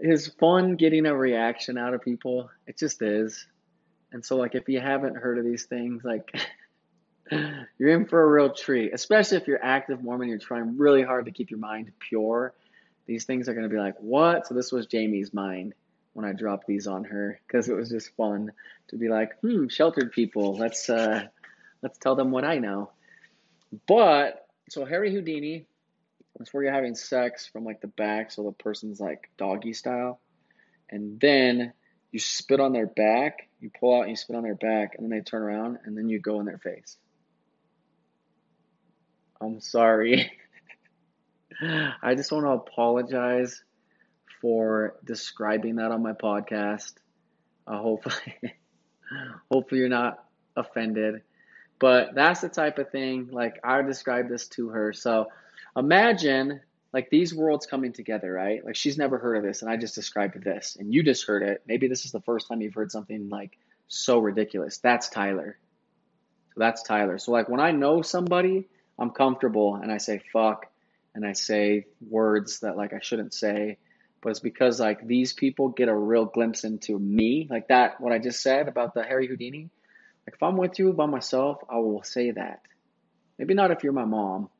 it's 0.00 0.28
fun 0.28 0.76
getting 0.76 1.06
a 1.06 1.16
reaction 1.16 1.78
out 1.78 1.94
of 1.94 2.02
people. 2.02 2.50
It 2.66 2.78
just 2.78 3.02
is. 3.02 3.46
And 4.12 4.24
so, 4.24 4.36
like, 4.36 4.54
if 4.54 4.68
you 4.68 4.80
haven't 4.80 5.16
heard 5.16 5.38
of 5.38 5.44
these 5.44 5.64
things, 5.64 6.02
like, 6.04 6.32
you're 7.78 7.90
in 7.90 8.06
for 8.06 8.22
a 8.22 8.26
real 8.26 8.52
treat, 8.52 8.92
especially 8.94 9.36
if 9.36 9.46
you're 9.46 9.62
active 9.62 10.02
Mormon. 10.02 10.28
You're 10.28 10.38
trying 10.38 10.78
really 10.78 11.02
hard 11.02 11.26
to 11.26 11.30
keep 11.30 11.50
your 11.50 11.60
mind 11.60 11.92
pure. 11.98 12.54
These 13.06 13.24
things 13.24 13.48
are 13.48 13.54
going 13.54 13.68
to 13.68 13.74
be 13.74 13.80
like, 13.80 13.96
what? 13.98 14.46
So 14.46 14.54
this 14.54 14.72
was 14.72 14.86
Jamie's 14.86 15.34
mind 15.34 15.74
when 16.12 16.24
I 16.24 16.32
dropped 16.32 16.66
these 16.66 16.86
on 16.86 17.04
her 17.04 17.40
because 17.46 17.68
it 17.68 17.74
was 17.74 17.90
just 17.90 18.14
fun 18.16 18.52
to 18.88 18.96
be 18.96 19.08
like, 19.08 19.38
hmm, 19.40 19.68
sheltered 19.68 20.12
people. 20.12 20.56
Let's 20.56 20.88
uh, 20.88 21.24
let's 21.82 21.98
tell 21.98 22.14
them 22.14 22.30
what 22.30 22.44
I 22.44 22.58
know. 22.58 22.90
But 23.86 24.47
so 24.70 24.84
Harry 24.84 25.12
Houdini, 25.12 25.66
that's 26.36 26.52
where 26.52 26.64
you're 26.64 26.72
having 26.72 26.94
sex 26.94 27.46
from 27.46 27.64
like 27.64 27.80
the 27.80 27.88
back, 27.88 28.30
so 28.30 28.44
the 28.44 28.52
person's 28.52 29.00
like 29.00 29.30
doggy 29.36 29.72
style, 29.72 30.20
and 30.90 31.20
then 31.20 31.72
you 32.10 32.18
spit 32.18 32.60
on 32.60 32.72
their 32.72 32.86
back. 32.86 33.48
You 33.60 33.70
pull 33.78 33.96
out 33.96 34.02
and 34.02 34.10
you 34.10 34.16
spit 34.16 34.36
on 34.36 34.42
their 34.42 34.54
back, 34.54 34.94
and 34.96 35.04
then 35.04 35.18
they 35.18 35.22
turn 35.22 35.42
around 35.42 35.78
and 35.84 35.96
then 35.96 36.08
you 36.08 36.20
go 36.20 36.40
in 36.40 36.46
their 36.46 36.58
face. 36.58 36.96
I'm 39.40 39.60
sorry. 39.60 40.32
I 42.02 42.14
just 42.14 42.30
want 42.32 42.44
to 42.44 42.50
apologize 42.50 43.62
for 44.40 44.96
describing 45.04 45.76
that 45.76 45.90
on 45.90 46.02
my 46.02 46.12
podcast. 46.12 46.92
Uh, 47.66 47.78
hopefully, 47.78 48.34
hopefully 49.50 49.80
you're 49.80 49.88
not 49.88 50.24
offended. 50.56 51.22
But 51.78 52.14
that's 52.14 52.40
the 52.40 52.48
type 52.48 52.78
of 52.78 52.90
thing. 52.90 53.28
Like 53.30 53.60
I 53.62 53.80
described 53.82 54.30
this 54.30 54.48
to 54.48 54.70
her. 54.70 54.92
So 54.92 55.28
imagine 55.76 56.60
like 56.92 57.10
these 57.10 57.34
worlds 57.34 57.66
coming 57.66 57.92
together, 57.92 58.32
right? 58.32 58.64
Like 58.64 58.76
she's 58.76 58.98
never 58.98 59.18
heard 59.18 59.36
of 59.36 59.42
this, 59.42 59.62
and 59.62 59.70
I 59.70 59.76
just 59.76 59.94
described 59.94 60.42
this, 60.42 60.76
and 60.78 60.92
you 60.92 61.02
just 61.02 61.26
heard 61.26 61.42
it. 61.42 61.62
Maybe 61.66 61.86
this 61.86 62.04
is 62.04 62.12
the 62.12 62.20
first 62.22 62.48
time 62.48 62.60
you've 62.60 62.74
heard 62.74 62.90
something 62.90 63.28
like 63.28 63.58
so 63.88 64.18
ridiculous. 64.18 64.78
That's 64.78 65.08
Tyler. 65.08 65.58
So 66.54 66.60
that's 66.60 66.82
Tyler. 66.82 67.18
So 67.18 67.32
like 67.32 67.48
when 67.48 67.60
I 67.60 67.72
know 67.72 68.02
somebody 68.02 68.68
I'm 68.98 69.10
comfortable 69.10 69.76
and 69.76 69.92
I 69.92 69.98
say 69.98 70.20
fuck 70.32 70.66
and 71.14 71.24
I 71.24 71.32
say 71.32 71.86
words 72.08 72.60
that 72.60 72.76
like 72.76 72.92
I 72.92 73.00
shouldn't 73.00 73.32
say, 73.32 73.78
but 74.20 74.30
it's 74.30 74.40
because 74.40 74.80
like 74.80 75.06
these 75.06 75.32
people 75.32 75.68
get 75.68 75.88
a 75.88 75.94
real 75.94 76.24
glimpse 76.24 76.64
into 76.64 76.98
me, 76.98 77.46
like 77.48 77.68
that 77.68 78.00
what 78.00 78.12
I 78.12 78.18
just 78.18 78.42
said 78.42 78.68
about 78.68 78.94
the 78.94 79.04
Harry 79.04 79.28
Houdini. 79.28 79.70
If 80.34 80.42
I'm 80.42 80.56
with 80.56 80.78
you 80.78 80.92
by 80.92 81.06
myself, 81.06 81.58
I 81.70 81.78
will 81.78 82.02
say 82.02 82.32
that. 82.32 82.60
Maybe 83.38 83.54
not 83.54 83.70
if 83.70 83.82
you're 83.82 83.92
my 83.92 84.04
mom. 84.04 84.50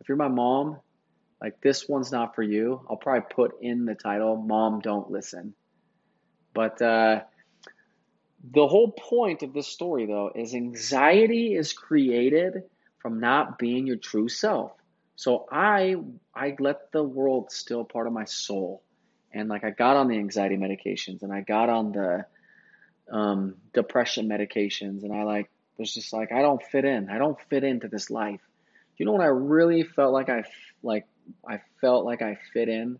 If 0.00 0.08
you're 0.08 0.16
my 0.16 0.28
mom, 0.28 0.78
like 1.42 1.60
this 1.60 1.88
one's 1.88 2.10
not 2.10 2.34
for 2.34 2.42
you. 2.42 2.80
I'll 2.88 2.96
probably 2.96 3.26
put 3.30 3.60
in 3.60 3.84
the 3.84 3.94
title, 3.94 4.36
Mom 4.36 4.80
Don't 4.80 5.10
Listen. 5.10 5.54
But 6.54 6.80
uh, 6.80 7.20
the 8.50 8.66
whole 8.66 8.92
point 8.92 9.42
of 9.42 9.52
this 9.52 9.66
story, 9.66 10.06
though, 10.06 10.32
is 10.34 10.54
anxiety 10.54 11.54
is 11.54 11.74
created 11.74 12.62
from 12.98 13.20
not 13.20 13.58
being 13.58 13.86
your 13.86 13.96
true 13.96 14.28
self. 14.28 14.72
So 15.16 15.46
I 15.52 15.96
I 16.34 16.56
let 16.58 16.92
the 16.92 17.02
world 17.02 17.50
steal 17.52 17.84
part 17.84 18.06
of 18.06 18.14
my 18.14 18.24
soul, 18.24 18.82
and 19.34 19.50
like 19.50 19.64
I 19.64 19.70
got 19.70 19.96
on 19.96 20.08
the 20.08 20.16
anxiety 20.16 20.56
medications 20.56 21.22
and 21.22 21.30
I 21.30 21.42
got 21.42 21.68
on 21.68 21.92
the 21.92 22.24
um, 23.10 23.56
depression 23.72 24.28
medications, 24.28 25.02
and 25.02 25.12
I 25.12 25.24
like 25.24 25.50
was 25.78 25.94
just 25.94 26.12
like 26.12 26.32
I 26.32 26.42
don't 26.42 26.62
fit 26.62 26.84
in. 26.84 27.08
I 27.10 27.18
don't 27.18 27.38
fit 27.48 27.64
into 27.64 27.88
this 27.88 28.10
life. 28.10 28.40
You 28.96 29.06
know 29.06 29.12
when 29.12 29.22
I 29.22 29.26
really 29.26 29.82
felt 29.82 30.12
like 30.12 30.28
I 30.28 30.44
like 30.82 31.06
I 31.48 31.60
felt 31.80 32.04
like 32.04 32.22
I 32.22 32.38
fit 32.52 32.68
in 32.68 32.98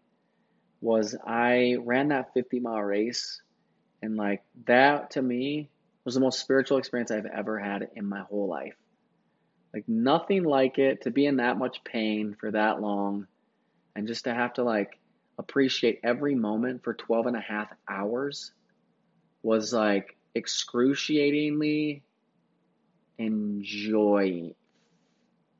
was 0.81 1.15
I 1.27 1.77
ran 1.79 2.09
that 2.09 2.33
50 2.33 2.61
mile 2.61 2.81
race, 2.81 3.41
and 4.03 4.17
like 4.17 4.43
that 4.67 5.13
to 5.13 5.23
me 5.23 5.69
was 6.05 6.15
the 6.15 6.21
most 6.21 6.41
spiritual 6.41 6.79
experience 6.79 7.11
I've 7.11 7.27
ever 7.27 7.59
had 7.59 7.89
in 7.95 8.07
my 8.07 8.21
whole 8.21 8.49
life. 8.49 8.77
Like 9.75 9.89
nothing 9.89 10.45
like 10.45 10.79
it 10.79 11.03
to 11.03 11.11
be 11.11 11.27
in 11.27 11.37
that 11.37 11.59
much 11.59 11.85
pain 11.85 12.35
for 12.41 12.51
that 12.51 12.81
long 12.81 13.27
and 13.95 14.09
just 14.09 14.25
to 14.25 14.35
have 14.35 14.55
to 14.55 14.65
like 14.65 14.99
appreciate 15.39 16.01
every 16.03 16.35
moment 16.35 16.83
for 16.83 16.95
12 16.95 17.27
and 17.27 17.37
a 17.37 17.41
half 17.41 17.69
hours 17.89 18.53
was 19.43 19.73
like 19.73 20.17
excruciatingly 20.35 22.03
enjoy. 23.19 24.55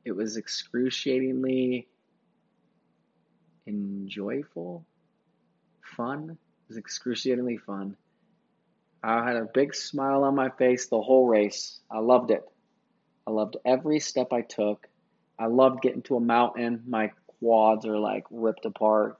It 0.03 0.11
was 0.13 0.37
excruciatingly 0.37 1.87
enjoyable, 3.67 4.85
fun. 5.95 6.31
It 6.31 6.67
was 6.69 6.77
excruciatingly 6.77 7.57
fun. 7.57 7.95
I 9.03 9.25
had 9.25 9.35
a 9.35 9.45
big 9.45 9.73
smile 9.73 10.23
on 10.23 10.35
my 10.35 10.49
face 10.49 10.87
the 10.87 11.01
whole 11.01 11.27
race. 11.27 11.79
I 11.89 11.99
loved 11.99 12.31
it. 12.31 12.43
I 13.25 13.31
loved 13.31 13.57
every 13.65 13.99
step 13.99 14.31
I 14.31 14.41
took. 14.41 14.87
I 15.39 15.47
loved 15.47 15.81
getting 15.81 16.03
to 16.03 16.17
a 16.17 16.21
mountain. 16.21 16.83
My 16.87 17.11
quads 17.39 17.85
are 17.85 17.97
like 17.97 18.25
ripped 18.29 18.65
apart. 18.65 19.17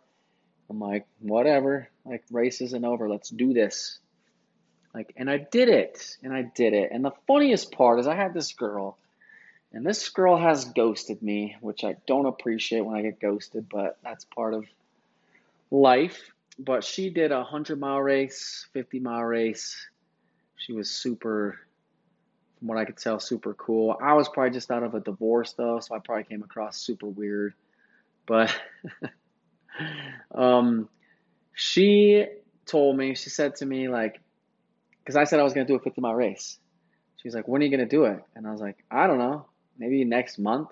I'm 0.70 0.80
like, 0.80 1.06
whatever. 1.20 1.90
Like, 2.06 2.24
race 2.32 2.62
isn't 2.62 2.86
over. 2.86 3.10
Let's 3.10 3.30
do 3.30 3.54
this. 3.54 4.00
Like, 4.94 5.14
and 5.16 5.30
I 5.30 5.38
did 5.38 5.70
it. 5.70 6.18
And 6.24 6.34
I 6.34 6.44
did 6.44 6.74
it. 6.74 6.92
And 6.92 7.04
the 7.04 7.14
funniest 7.28 7.72
part 7.72 8.00
is 8.00 8.08
I 8.08 8.16
had 8.16 8.34
this 8.34 8.54
girl, 8.54 8.98
and 9.74 9.86
this 9.86 10.10
girl 10.10 10.38
has 10.38 10.66
ghosted 10.66 11.22
me, 11.22 11.56
which 11.62 11.84
I 11.84 11.96
don't 12.08 12.26
appreciate 12.26 12.82
when 12.82 12.98
I 12.98 13.02
get 13.02 13.20
ghosted, 13.20 13.68
but 13.70 13.98
that's 14.04 14.26
part 14.26 14.54
of 14.54 14.66
life. 15.70 16.32
But 16.60 16.84
she 16.84 17.10
did 17.10 17.32
a 17.32 17.38
100 17.38 17.80
mile 17.80 18.02
race, 18.02 18.68
50 18.74 19.00
mile 19.00 19.24
race. 19.24 19.78
She 20.58 20.74
was 20.74 20.92
super 20.92 21.60
from 22.62 22.68
what 22.68 22.78
I 22.78 22.86
could 22.86 22.98
tell, 22.98 23.20
super 23.20 23.56
cool. 23.56 23.98
I 24.00 24.14
was 24.14 24.30
probably 24.30 24.52
just 24.52 24.70
out 24.70 24.84
of 24.84 24.94
a 24.94 25.00
divorce 25.00 25.54
though, 25.54 25.80
so 25.80 25.96
I 25.96 26.00
probably 26.00 26.26
came 26.26 26.44
across 26.44 26.78
super 26.78 27.08
weird. 27.08 27.56
But 28.28 28.56
um, 30.36 30.88
she 31.56 32.28
told 32.68 32.98
me, 32.98 33.16
she 33.16 33.32
said 33.32 33.56
to 33.58 33.66
me, 33.66 33.88
like, 33.88 34.22
because 35.04 35.16
I 35.16 35.24
said 35.26 35.40
I 35.40 35.44
was 35.44 35.54
going 35.54 35.66
to 35.66 35.74
do 35.74 35.78
a 35.78 35.84
50 35.84 36.02
mile 36.02 36.16
race. 36.16 36.58
She's 37.22 37.36
like, 37.36 37.48
when 37.48 37.62
are 37.62 37.66
you 37.66 37.72
going 37.72 37.88
to 37.88 37.96
do 37.96 38.06
it? 38.06 38.24
And 38.36 38.48
I 38.48 38.52
was 38.52 38.62
like, 38.62 38.84
I 38.90 39.08
don't 39.08 39.20
know, 39.20 39.46
maybe 39.78 40.04
next 40.06 40.40
month. 40.40 40.70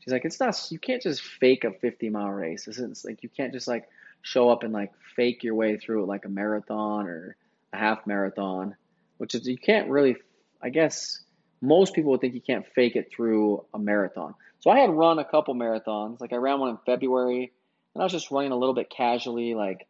She's 0.00 0.12
like, 0.12 0.24
it's 0.24 0.40
not, 0.40 0.58
you 0.70 0.78
can't 0.78 1.02
just 1.02 1.22
fake 1.22 1.64
a 1.64 1.72
50 1.72 2.10
mile 2.10 2.30
race. 2.30 2.68
It's 2.68 3.04
like, 3.04 3.22
you 3.22 3.28
can't 3.28 3.52
just 3.52 3.68
like 3.68 3.88
show 4.22 4.48
up 4.50 4.62
and 4.62 4.72
like 4.72 4.92
fake 5.16 5.42
your 5.42 5.54
way 5.54 5.76
through 5.76 6.02
it 6.02 6.06
like 6.06 6.24
a 6.24 6.28
marathon 6.28 7.06
or 7.06 7.36
a 7.72 7.76
half 7.76 8.06
marathon, 8.06 8.76
which 9.18 9.34
is, 9.34 9.46
you 9.46 9.58
can't 9.58 9.88
really 9.88 10.16
I 10.64 10.70
guess 10.70 11.22
most 11.60 11.94
people 11.94 12.10
would 12.12 12.22
think 12.22 12.34
you 12.34 12.40
can't 12.40 12.66
fake 12.74 12.96
it 12.96 13.12
through 13.14 13.66
a 13.74 13.78
marathon. 13.78 14.34
So 14.60 14.70
I 14.70 14.78
had 14.78 14.90
run 14.90 15.18
a 15.18 15.24
couple 15.24 15.54
marathons. 15.54 16.20
Like 16.20 16.32
I 16.32 16.36
ran 16.36 16.58
one 16.58 16.70
in 16.70 16.78
February, 16.86 17.52
and 17.94 18.02
I 18.02 18.04
was 18.04 18.12
just 18.12 18.30
running 18.30 18.50
a 18.50 18.56
little 18.56 18.74
bit 18.74 18.88
casually, 18.88 19.54
like 19.54 19.86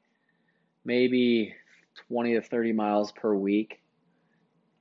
maybe 0.84 1.54
20 2.08 2.34
to 2.34 2.42
30 2.42 2.72
miles 2.72 3.12
per 3.12 3.34
week, 3.34 3.82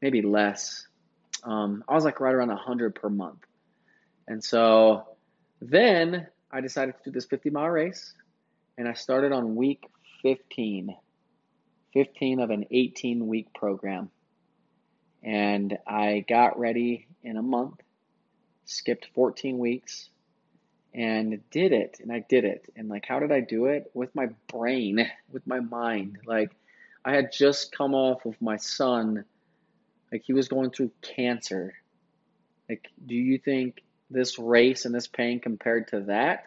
maybe 0.02 0.22
less. 0.22 0.88
Um, 1.44 1.84
I 1.88 1.94
was 1.94 2.06
like 2.06 2.20
right 2.20 2.34
around 2.34 2.50
100 2.50 2.96
per 2.96 3.10
month. 3.10 3.40
And 4.28 4.44
so 4.44 5.08
then 5.62 6.28
I 6.52 6.62
decided 6.62 6.96
to 6.98 7.10
do 7.10 7.12
this 7.12 7.26
50 7.26 7.50
mile 7.50 7.70
race, 7.70 8.14
and 8.78 8.88
I 8.88 8.94
started 8.94 9.32
on 9.32 9.56
week 9.56 9.86
15, 10.22 10.96
15 11.94 12.40
of 12.40 12.50
an 12.50 12.66
18 12.72 13.28
week 13.28 13.54
program. 13.54 14.10
And 15.24 15.78
I 15.88 16.26
got 16.28 16.60
ready 16.60 17.08
in 17.24 17.38
a 17.38 17.42
month, 17.42 17.80
skipped 18.66 19.08
14 19.16 19.58
weeks, 19.58 20.10
and 20.94 21.42
did 21.50 21.72
it. 21.72 21.98
And 22.02 22.12
I 22.12 22.26
did 22.28 22.46
it. 22.46 22.70
And 22.76 22.90
like, 22.90 23.06
how 23.08 23.20
did 23.20 23.32
I 23.32 23.40
do 23.40 23.66
it? 23.66 23.90
With 23.94 24.14
my 24.16 24.28
brain, 24.52 25.10
with 25.32 25.46
my 25.48 25.60
mind. 25.60 26.20
Like, 26.26 26.52
I 27.06 27.14
had 27.14 27.32
just 27.32 27.76
come 27.76 27.94
off 27.94 28.26
of 28.26 28.42
my 28.42 28.58
son, 28.58 29.26
like, 30.12 30.24
he 30.26 30.34
was 30.34 30.48
going 30.48 30.72
through 30.72 30.92
cancer. 31.02 31.74
Like, 32.70 32.88
do 33.06 33.16
you 33.16 33.38
think 33.38 33.84
this 34.10 34.40
race 34.40 34.86
and 34.86 34.96
this 34.96 35.08
pain 35.08 35.40
compared 35.40 35.90
to 35.90 36.02
that? 36.02 36.46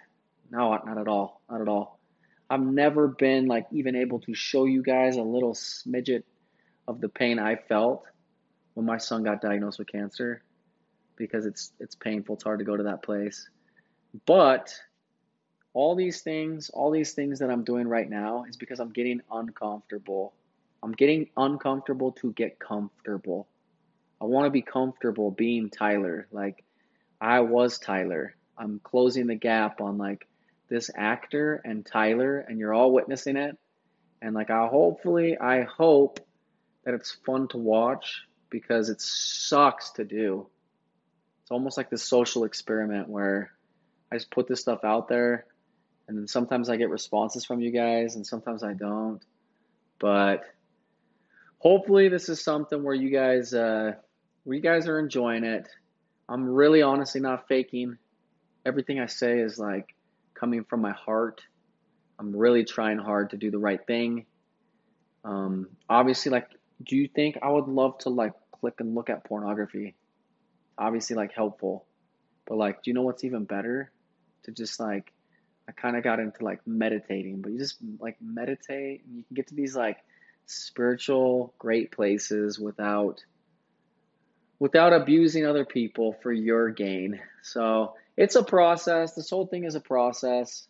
No, 0.50 0.70
not 0.70 0.98
at 0.98 1.08
all. 1.08 1.42
Not 1.50 1.60
at 1.60 1.68
all. 1.68 1.98
I've 2.48 2.60
never 2.60 3.08
been 3.08 3.46
like 3.46 3.66
even 3.72 3.96
able 3.96 4.20
to 4.20 4.34
show 4.34 4.66
you 4.66 4.82
guys 4.82 5.16
a 5.16 5.22
little 5.22 5.54
smidget 5.54 6.22
of 6.86 7.00
the 7.00 7.08
pain 7.08 7.38
I 7.38 7.56
felt 7.56 8.04
when 8.74 8.86
my 8.86 8.98
son 8.98 9.24
got 9.24 9.40
diagnosed 9.40 9.78
with 9.78 9.88
cancer 9.88 10.42
because 11.16 11.46
it's 11.46 11.72
it's 11.80 11.96
painful. 11.96 12.36
It's 12.36 12.44
hard 12.44 12.60
to 12.60 12.64
go 12.64 12.76
to 12.76 12.84
that 12.84 13.02
place. 13.02 13.48
But 14.26 14.72
all 15.72 15.96
these 15.96 16.22
things, 16.22 16.70
all 16.70 16.90
these 16.90 17.12
things 17.12 17.40
that 17.40 17.50
I'm 17.50 17.64
doing 17.64 17.88
right 17.88 18.08
now 18.08 18.44
is 18.48 18.56
because 18.56 18.78
I'm 18.78 18.92
getting 18.92 19.20
uncomfortable. 19.30 20.32
I'm 20.86 20.92
getting 20.92 21.30
uncomfortable 21.36 22.12
to 22.20 22.32
get 22.32 22.60
comfortable. 22.60 23.48
I 24.20 24.26
want 24.26 24.46
to 24.46 24.50
be 24.50 24.62
comfortable 24.62 25.32
being 25.32 25.68
Tyler. 25.68 26.28
Like 26.30 26.62
I 27.20 27.40
was 27.40 27.80
Tyler. 27.80 28.36
I'm 28.56 28.78
closing 28.78 29.26
the 29.26 29.34
gap 29.34 29.80
on 29.80 29.98
like 29.98 30.28
this 30.68 30.88
actor 30.96 31.60
and 31.64 31.84
Tyler 31.84 32.38
and 32.38 32.60
you're 32.60 32.72
all 32.72 32.92
witnessing 32.92 33.36
it. 33.36 33.58
And 34.22 34.32
like 34.32 34.48
I 34.50 34.68
hopefully 34.68 35.36
I 35.36 35.62
hope 35.62 36.20
that 36.84 36.94
it's 36.94 37.18
fun 37.26 37.48
to 37.48 37.58
watch 37.58 38.22
because 38.48 38.88
it 38.88 39.00
sucks 39.00 39.90
to 39.94 40.04
do. 40.04 40.46
It's 41.42 41.50
almost 41.50 41.76
like 41.76 41.90
this 41.90 42.04
social 42.04 42.44
experiment 42.44 43.08
where 43.08 43.50
I 44.12 44.18
just 44.18 44.30
put 44.30 44.46
this 44.46 44.60
stuff 44.60 44.84
out 44.84 45.08
there 45.08 45.46
and 46.06 46.16
then 46.16 46.28
sometimes 46.28 46.68
I 46.68 46.76
get 46.76 46.90
responses 46.90 47.44
from 47.44 47.60
you 47.60 47.72
guys 47.72 48.14
and 48.14 48.24
sometimes 48.24 48.62
I 48.62 48.74
don't. 48.74 49.20
But 49.98 50.44
hopefully 51.58 52.08
this 52.08 52.28
is 52.28 52.42
something 52.42 52.82
where 52.82 52.94
you 52.94 53.10
guys 53.10 53.52
uh, 53.54 53.92
where 54.44 54.56
you 54.56 54.62
guys 54.62 54.88
are 54.88 54.98
enjoying 54.98 55.44
it. 55.44 55.68
I'm 56.28 56.48
really 56.48 56.82
honestly 56.82 57.20
not 57.20 57.48
faking. 57.48 57.98
Everything 58.64 59.00
I 59.00 59.06
say 59.06 59.40
is 59.40 59.58
like 59.58 59.94
coming 60.34 60.64
from 60.64 60.80
my 60.80 60.92
heart. 60.92 61.40
I'm 62.18 62.34
really 62.34 62.64
trying 62.64 62.98
hard 62.98 63.30
to 63.30 63.36
do 63.36 63.50
the 63.50 63.58
right 63.58 63.84
thing. 63.86 64.26
Um, 65.24 65.68
obviously, 65.88 66.30
like, 66.30 66.48
do 66.82 66.96
you 66.96 67.08
think 67.08 67.38
I 67.42 67.50
would 67.50 67.68
love 67.68 67.98
to 67.98 68.10
like 68.10 68.32
click 68.52 68.74
and 68.78 68.94
look 68.94 69.10
at 69.10 69.24
pornography? 69.24 69.94
Obviously, 70.78 71.16
like 71.16 71.32
helpful, 71.32 71.86
but 72.46 72.56
like, 72.56 72.82
do 72.82 72.90
you 72.90 72.94
know 72.94 73.02
what's 73.02 73.24
even 73.24 73.44
better? 73.44 73.90
To 74.44 74.52
just 74.52 74.78
like, 74.78 75.12
I 75.68 75.72
kind 75.72 75.96
of 75.96 76.04
got 76.04 76.20
into 76.20 76.44
like 76.44 76.60
meditating, 76.66 77.42
but 77.42 77.52
you 77.52 77.58
just 77.58 77.78
like 77.98 78.16
meditate 78.20 79.02
and 79.04 79.16
you 79.16 79.24
can 79.24 79.34
get 79.34 79.48
to 79.48 79.54
these 79.54 79.74
like 79.74 79.98
spiritual 80.46 81.52
great 81.58 81.92
places 81.92 82.58
without 82.58 83.24
without 84.58 84.92
abusing 84.92 85.44
other 85.44 85.64
people 85.64 86.16
for 86.22 86.32
your 86.32 86.70
gain. 86.70 87.20
So 87.42 87.94
it's 88.16 88.36
a 88.36 88.42
process. 88.42 89.12
This 89.14 89.28
whole 89.28 89.46
thing 89.46 89.64
is 89.64 89.74
a 89.74 89.80
process. 89.80 90.66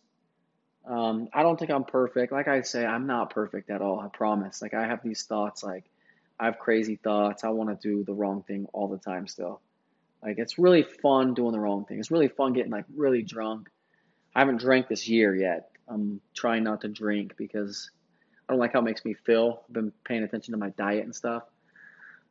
Um, 0.85 1.29
I 1.33 1.43
don't 1.43 1.57
think 1.57 1.71
I'm 1.71 1.85
perfect. 1.85 2.31
Like 2.31 2.47
I 2.47 2.61
say, 2.61 2.85
I'm 2.85 3.07
not 3.07 3.29
perfect 3.29 3.69
at 3.69 3.81
all. 3.81 3.99
I 3.99 4.07
promise. 4.07 4.61
Like 4.61 4.73
I 4.73 4.87
have 4.87 5.03
these 5.03 5.23
thoughts. 5.23 5.63
Like 5.63 5.85
I 6.39 6.45
have 6.45 6.59
crazy 6.59 6.95
thoughts. 6.95 7.43
I 7.43 7.49
want 7.49 7.69
to 7.69 7.87
do 7.87 8.03
the 8.03 8.13
wrong 8.13 8.43
thing 8.43 8.67
all 8.73 8.87
the 8.87 8.97
time. 8.97 9.27
Still, 9.27 9.61
like 10.21 10.37
it's 10.37 10.57
really 10.57 10.83
fun 10.83 11.33
doing 11.33 11.51
the 11.51 11.59
wrong 11.59 11.85
thing. 11.85 11.99
It's 11.99 12.11
really 12.11 12.29
fun 12.29 12.53
getting 12.53 12.71
like 12.71 12.85
really 12.95 13.21
drunk. 13.21 13.69
I 14.35 14.39
haven't 14.39 14.61
drank 14.61 14.87
this 14.87 15.07
year 15.07 15.35
yet. 15.35 15.71
I'm 15.87 16.21
trying 16.33 16.63
not 16.63 16.81
to 16.81 16.89
drink 16.89 17.35
because 17.37 17.89
I 18.47 18.53
don't 18.53 18.59
like 18.59 18.73
how 18.73 18.79
it 18.79 18.83
makes 18.83 19.03
me 19.03 19.13
feel. 19.13 19.63
I've 19.67 19.73
been 19.73 19.91
paying 20.05 20.23
attention 20.23 20.53
to 20.53 20.57
my 20.57 20.69
diet 20.69 21.03
and 21.03 21.15
stuff. 21.15 21.43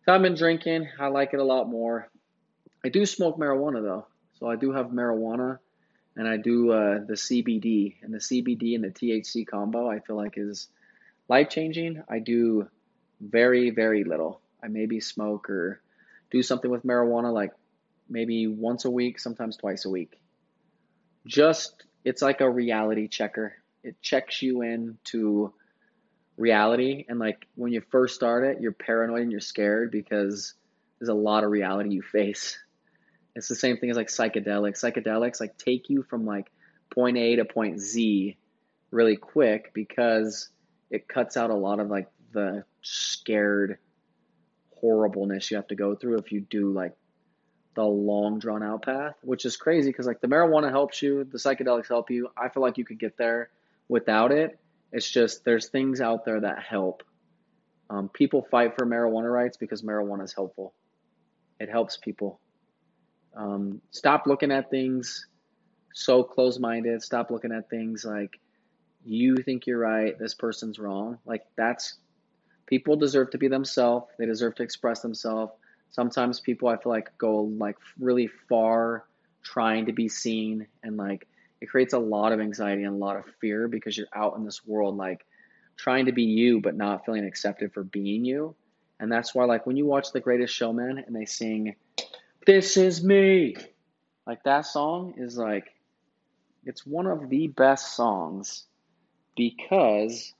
So 0.04 0.14
I've 0.14 0.22
been 0.22 0.34
drinking. 0.34 0.88
I 0.98 1.08
like 1.08 1.34
it 1.34 1.40
a 1.40 1.44
lot 1.44 1.68
more. 1.68 2.08
I 2.84 2.88
do 2.88 3.04
smoke 3.04 3.38
marijuana 3.38 3.82
though. 3.82 4.06
So 4.38 4.48
I 4.48 4.56
do 4.56 4.72
have 4.72 4.86
marijuana 4.86 5.58
and 6.14 6.26
I 6.26 6.36
do 6.36 6.72
uh, 6.72 6.98
the 7.06 7.14
CBD. 7.14 7.96
And 8.02 8.14
the 8.14 8.18
CBD 8.18 8.74
and 8.74 8.84
the 8.84 8.88
THC 8.88 9.46
combo 9.46 9.90
I 9.90 10.00
feel 10.00 10.16
like 10.16 10.34
is 10.36 10.68
life 11.28 11.50
changing. 11.50 12.02
I 12.08 12.20
do 12.20 12.68
very, 13.20 13.70
very 13.70 14.04
little. 14.04 14.40
I 14.62 14.68
maybe 14.68 15.00
smoke 15.00 15.50
or 15.50 15.80
do 16.30 16.42
something 16.42 16.70
with 16.70 16.84
marijuana 16.84 17.32
like 17.32 17.52
maybe 18.08 18.46
once 18.46 18.84
a 18.84 18.90
week, 18.90 19.18
sometimes 19.18 19.56
twice 19.56 19.84
a 19.84 19.90
week. 19.90 20.18
Just, 21.26 21.84
it's 22.04 22.22
like 22.22 22.40
a 22.40 22.48
reality 22.48 23.08
checker. 23.08 23.54
It 23.82 24.00
checks 24.00 24.40
you 24.42 24.62
into 24.62 25.52
reality. 26.36 27.04
And 27.08 27.18
like 27.18 27.46
when 27.54 27.72
you 27.72 27.82
first 27.90 28.14
start 28.14 28.44
it, 28.44 28.60
you're 28.60 28.72
paranoid 28.72 29.22
and 29.22 29.30
you're 29.30 29.40
scared 29.40 29.90
because 29.90 30.54
there's 30.98 31.08
a 31.08 31.14
lot 31.14 31.44
of 31.44 31.50
reality 31.50 31.90
you 31.90 32.02
face. 32.02 32.58
It's 33.34 33.48
the 33.48 33.54
same 33.54 33.76
thing 33.76 33.90
as 33.90 33.96
like 33.96 34.08
psychedelics. 34.08 34.80
Psychedelics 34.80 35.40
like 35.40 35.58
take 35.58 35.90
you 35.90 36.02
from 36.02 36.24
like 36.24 36.50
point 36.94 37.18
A 37.18 37.36
to 37.36 37.44
point 37.44 37.80
Z 37.80 38.36
really 38.90 39.16
quick 39.16 39.72
because 39.74 40.48
it 40.90 41.08
cuts 41.08 41.36
out 41.36 41.50
a 41.50 41.54
lot 41.54 41.80
of 41.80 41.88
like 41.88 42.08
the 42.32 42.64
scared 42.82 43.78
horribleness 44.80 45.50
you 45.50 45.56
have 45.56 45.66
to 45.68 45.74
go 45.74 45.94
through 45.94 46.18
if 46.18 46.32
you 46.32 46.40
do 46.40 46.72
like 46.72 46.94
the 47.74 47.84
long 47.84 48.38
drawn 48.38 48.62
out 48.62 48.82
path, 48.82 49.14
which 49.22 49.44
is 49.44 49.56
crazy 49.56 49.90
because 49.90 50.06
like 50.06 50.20
the 50.20 50.26
marijuana 50.26 50.70
helps 50.70 51.02
you, 51.02 51.24
the 51.24 51.38
psychedelics 51.38 51.88
help 51.88 52.10
you. 52.10 52.28
I 52.36 52.48
feel 52.48 52.62
like 52.62 52.78
you 52.78 52.84
could 52.84 52.98
get 52.98 53.18
there 53.18 53.50
without 53.88 54.32
it. 54.32 54.58
It's 54.96 55.10
just 55.10 55.44
there's 55.44 55.68
things 55.68 56.00
out 56.00 56.24
there 56.24 56.40
that 56.40 56.62
help. 56.62 57.02
Um, 57.90 58.08
people 58.08 58.46
fight 58.50 58.74
for 58.78 58.86
marijuana 58.86 59.30
rights 59.30 59.58
because 59.58 59.82
marijuana 59.82 60.24
is 60.24 60.32
helpful. 60.32 60.72
It 61.60 61.68
helps 61.68 61.98
people. 61.98 62.40
Um, 63.36 63.82
stop 63.90 64.26
looking 64.26 64.50
at 64.50 64.70
things 64.70 65.26
so 65.92 66.24
close 66.24 66.58
minded. 66.58 67.02
Stop 67.02 67.30
looking 67.30 67.52
at 67.52 67.68
things 67.68 68.06
like 68.06 68.40
you 69.04 69.36
think 69.36 69.66
you're 69.66 69.80
right, 69.80 70.18
this 70.18 70.32
person's 70.32 70.78
wrong. 70.78 71.18
Like 71.26 71.42
that's 71.58 71.98
people 72.64 72.96
deserve 72.96 73.28
to 73.32 73.38
be 73.38 73.48
themselves. 73.48 74.06
They 74.18 74.24
deserve 74.24 74.54
to 74.54 74.62
express 74.62 75.00
themselves. 75.00 75.52
Sometimes 75.90 76.40
people 76.40 76.68
I 76.68 76.78
feel 76.78 76.90
like 76.90 77.10
go 77.18 77.42
like 77.42 77.76
really 78.00 78.30
far 78.48 79.04
trying 79.42 79.84
to 79.84 79.92
be 79.92 80.08
seen 80.08 80.66
and 80.82 80.96
like 80.96 81.28
it 81.66 81.70
creates 81.70 81.94
a 81.94 81.98
lot 81.98 82.32
of 82.32 82.38
anxiety 82.38 82.84
and 82.84 82.94
a 82.94 83.04
lot 83.04 83.16
of 83.16 83.24
fear 83.40 83.66
because 83.66 83.98
you're 83.98 84.06
out 84.14 84.36
in 84.36 84.44
this 84.44 84.64
world 84.64 84.96
like 84.96 85.26
trying 85.76 86.06
to 86.06 86.12
be 86.12 86.22
you 86.22 86.60
but 86.60 86.76
not 86.76 87.04
feeling 87.04 87.24
accepted 87.24 87.72
for 87.72 87.82
being 87.82 88.24
you. 88.24 88.54
And 89.00 89.10
that's 89.10 89.34
why 89.34 89.46
like 89.46 89.66
when 89.66 89.76
you 89.76 89.84
watch 89.84 90.12
The 90.12 90.20
Greatest 90.20 90.54
Showman 90.54 91.02
and 91.04 91.14
they 91.14 91.24
sing 91.24 91.74
this 92.46 92.76
is 92.76 93.02
me. 93.02 93.56
Like 94.28 94.44
that 94.44 94.64
song 94.64 95.14
is 95.16 95.36
like 95.36 95.66
it's 96.64 96.86
one 96.86 97.08
of 97.08 97.28
the 97.28 97.48
best 97.48 97.96
songs 97.96 98.64
because 99.36 100.32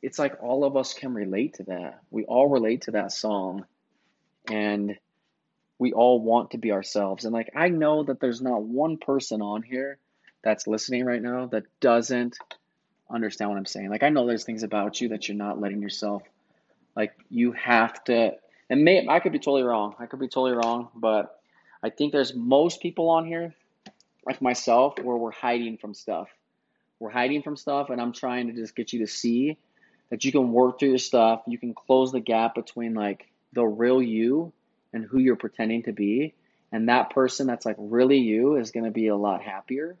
it's 0.00 0.18
like 0.20 0.40
all 0.40 0.62
of 0.62 0.76
us 0.76 0.94
can 0.94 1.12
relate 1.12 1.54
to 1.54 1.64
that. 1.64 2.02
We 2.12 2.22
all 2.22 2.48
relate 2.48 2.82
to 2.82 2.92
that 2.92 3.10
song 3.10 3.64
and 4.48 4.96
we 5.80 5.92
all 5.92 6.20
want 6.20 6.52
to 6.52 6.58
be 6.58 6.70
ourselves. 6.70 7.24
And 7.24 7.34
like 7.34 7.50
I 7.56 7.68
know 7.68 8.04
that 8.04 8.20
there's 8.20 8.40
not 8.40 8.62
one 8.62 8.96
person 8.96 9.42
on 9.42 9.64
here 9.64 9.98
that's 10.42 10.66
listening 10.66 11.04
right 11.04 11.22
now 11.22 11.46
that 11.46 11.64
doesn't 11.80 12.38
understand 13.10 13.50
what 13.50 13.58
I'm 13.58 13.66
saying. 13.66 13.90
Like 13.90 14.02
I 14.02 14.08
know 14.08 14.26
there's 14.26 14.44
things 14.44 14.62
about 14.62 15.00
you 15.00 15.08
that 15.08 15.28
you're 15.28 15.36
not 15.36 15.60
letting 15.60 15.82
yourself 15.82 16.22
like 16.96 17.12
you 17.28 17.52
have 17.52 18.02
to 18.04 18.32
and 18.70 18.84
may 18.84 19.06
I 19.06 19.18
could 19.18 19.32
be 19.32 19.38
totally 19.38 19.64
wrong. 19.64 19.96
I 19.98 20.06
could 20.06 20.20
be 20.20 20.28
totally 20.28 20.52
wrong, 20.52 20.88
but 20.94 21.40
I 21.82 21.90
think 21.90 22.12
there's 22.12 22.34
most 22.34 22.80
people 22.80 23.10
on 23.10 23.26
here, 23.26 23.52
like 24.24 24.40
myself, 24.40 24.94
where 25.02 25.16
we're 25.16 25.32
hiding 25.32 25.76
from 25.76 25.92
stuff. 25.92 26.28
We're 27.00 27.10
hiding 27.10 27.42
from 27.42 27.56
stuff, 27.56 27.90
and 27.90 28.00
I'm 28.00 28.12
trying 28.12 28.46
to 28.46 28.52
just 28.52 28.76
get 28.76 28.92
you 28.92 29.00
to 29.00 29.06
see 29.06 29.58
that 30.10 30.24
you 30.24 30.30
can 30.30 30.52
work 30.52 30.78
through 30.78 30.90
your 30.90 30.98
stuff. 30.98 31.42
You 31.46 31.58
can 31.58 31.74
close 31.74 32.12
the 32.12 32.20
gap 32.20 32.54
between 32.54 32.94
like 32.94 33.26
the 33.52 33.64
real 33.64 34.00
you 34.00 34.52
and 34.92 35.04
who 35.04 35.18
you're 35.18 35.36
pretending 35.36 35.84
to 35.84 35.92
be. 35.92 36.34
And 36.72 36.88
that 36.88 37.10
person 37.10 37.46
that's 37.46 37.66
like 37.66 37.76
really 37.78 38.18
you 38.18 38.56
is 38.56 38.70
going 38.70 38.84
to 38.84 38.90
be 38.90 39.08
a 39.08 39.16
lot 39.16 39.42
happier. 39.42 39.96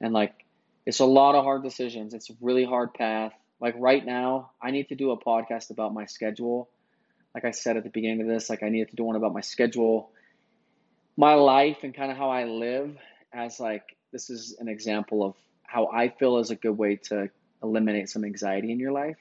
And 0.00 0.12
like, 0.12 0.34
it's 0.86 1.00
a 1.00 1.06
lot 1.06 1.34
of 1.34 1.44
hard 1.44 1.62
decisions. 1.62 2.14
It's 2.14 2.30
a 2.30 2.34
really 2.40 2.64
hard 2.64 2.94
path. 2.94 3.32
Like 3.60 3.74
right 3.78 4.04
now, 4.04 4.50
I 4.60 4.70
need 4.70 4.88
to 4.88 4.94
do 4.94 5.12
a 5.12 5.18
podcast 5.18 5.70
about 5.70 5.94
my 5.94 6.06
schedule 6.06 6.68
like 7.34 7.44
I 7.44 7.50
said 7.50 7.76
at 7.76 7.82
the 7.82 7.90
beginning 7.90 8.20
of 8.20 8.28
this, 8.28 8.48
like 8.48 8.62
I 8.62 8.68
needed 8.68 8.90
to 8.90 8.96
do 8.96 9.04
one 9.04 9.16
about 9.16 9.34
my 9.34 9.40
schedule, 9.40 10.10
my 11.16 11.34
life, 11.34 11.78
and 11.82 11.94
kind 11.94 12.10
of 12.10 12.16
how 12.16 12.30
I 12.30 12.44
live. 12.44 12.96
As 13.32 13.58
like 13.58 13.82
this 14.12 14.30
is 14.30 14.56
an 14.60 14.68
example 14.68 15.24
of 15.24 15.34
how 15.64 15.88
I 15.88 16.08
feel 16.08 16.38
is 16.38 16.50
a 16.50 16.54
good 16.54 16.78
way 16.78 16.96
to 17.08 17.30
eliminate 17.62 18.08
some 18.08 18.24
anxiety 18.24 18.70
in 18.70 18.78
your 18.78 18.92
life, 18.92 19.16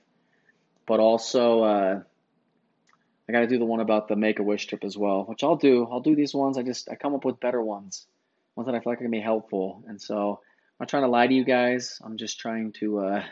but 0.85 0.99
also 0.99 1.63
uh, 1.63 2.01
I 3.27 3.31
got 3.31 3.39
to 3.39 3.47
do 3.47 3.57
the 3.57 3.65
one 3.65 3.79
about 3.79 4.07
the 4.07 4.15
Make 4.15 4.37
a 4.37 4.43
Wish 4.43 4.67
trip 4.67 4.83
as 4.83 4.95
well, 4.95 5.23
which 5.23 5.43
I'll 5.43 5.55
do. 5.55 5.87
I'll 5.89 6.01
do 6.01 6.15
these 6.15 6.35
ones. 6.35 6.59
I 6.59 6.61
just 6.61 6.89
I 6.91 6.95
come 6.95 7.15
up 7.15 7.25
with 7.25 7.39
better 7.39 7.61
ones, 7.61 8.05
ones 8.55 8.67
that 8.67 8.75
I 8.75 8.79
feel 8.79 8.91
like 8.91 8.99
are 8.99 9.05
gonna 9.05 9.09
be 9.09 9.19
helpful, 9.19 9.83
and 9.87 9.99
so 9.99 10.41
not 10.83 10.89
trying 10.89 11.03
to 11.03 11.09
lie 11.09 11.27
to 11.27 11.33
you 11.33 11.45
guys. 11.45 11.97
I'm 12.03 12.17
just 12.17 12.41
trying 12.41 12.73
to 12.81 12.99
uh, 12.99 13.23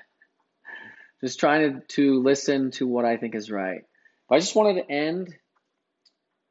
just 1.22 1.38
trying 1.38 1.82
to, 1.82 1.88
to 1.96 2.24
listen 2.24 2.72
to 2.72 2.88
what 2.88 3.04
I 3.04 3.18
think 3.18 3.36
is 3.36 3.52
right. 3.52 3.82
But 4.30 4.36
I 4.36 4.40
just 4.40 4.56
wanted 4.56 4.82
to 4.82 4.90
end. 4.90 5.36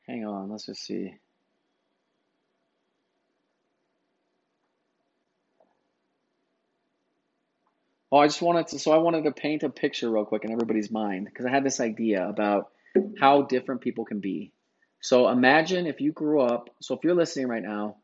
Hang 0.07 0.27
on, 0.27 0.51
let's 0.51 0.67
just 0.67 0.85
see. 0.85 1.15
Oh, 8.13 8.19
I 8.19 8.27
just 8.27 8.43
wanted 8.43 8.67
to, 8.69 8.79
so 8.79 8.93
I 8.93 8.99
wanted 8.99 9.25
to 9.25 9.33
paint 9.33 9.63
a 9.63 9.71
picture 9.71 10.11
real 10.11 10.27
quick 10.27 10.45
in 10.45 10.53
everybody's 10.53 10.91
mind 10.91 11.25
because 11.25 11.47
I 11.47 11.51
had 11.51 11.65
this 11.65 11.81
idea 11.81 12.29
about 12.29 12.73
how 13.19 13.41
different 13.41 13.81
people 13.81 14.05
can 14.05 14.21
be. 14.21 14.53
So 15.01 15.31
imagine 15.31 15.87
if 15.87 16.03
you 16.03 16.13
grew 16.13 16.43
up, 16.43 16.69
so 16.83 16.95
if 16.95 17.05
you're 17.05 17.15
listening 17.15 17.49
right 17.49 17.63
now, 17.63 17.97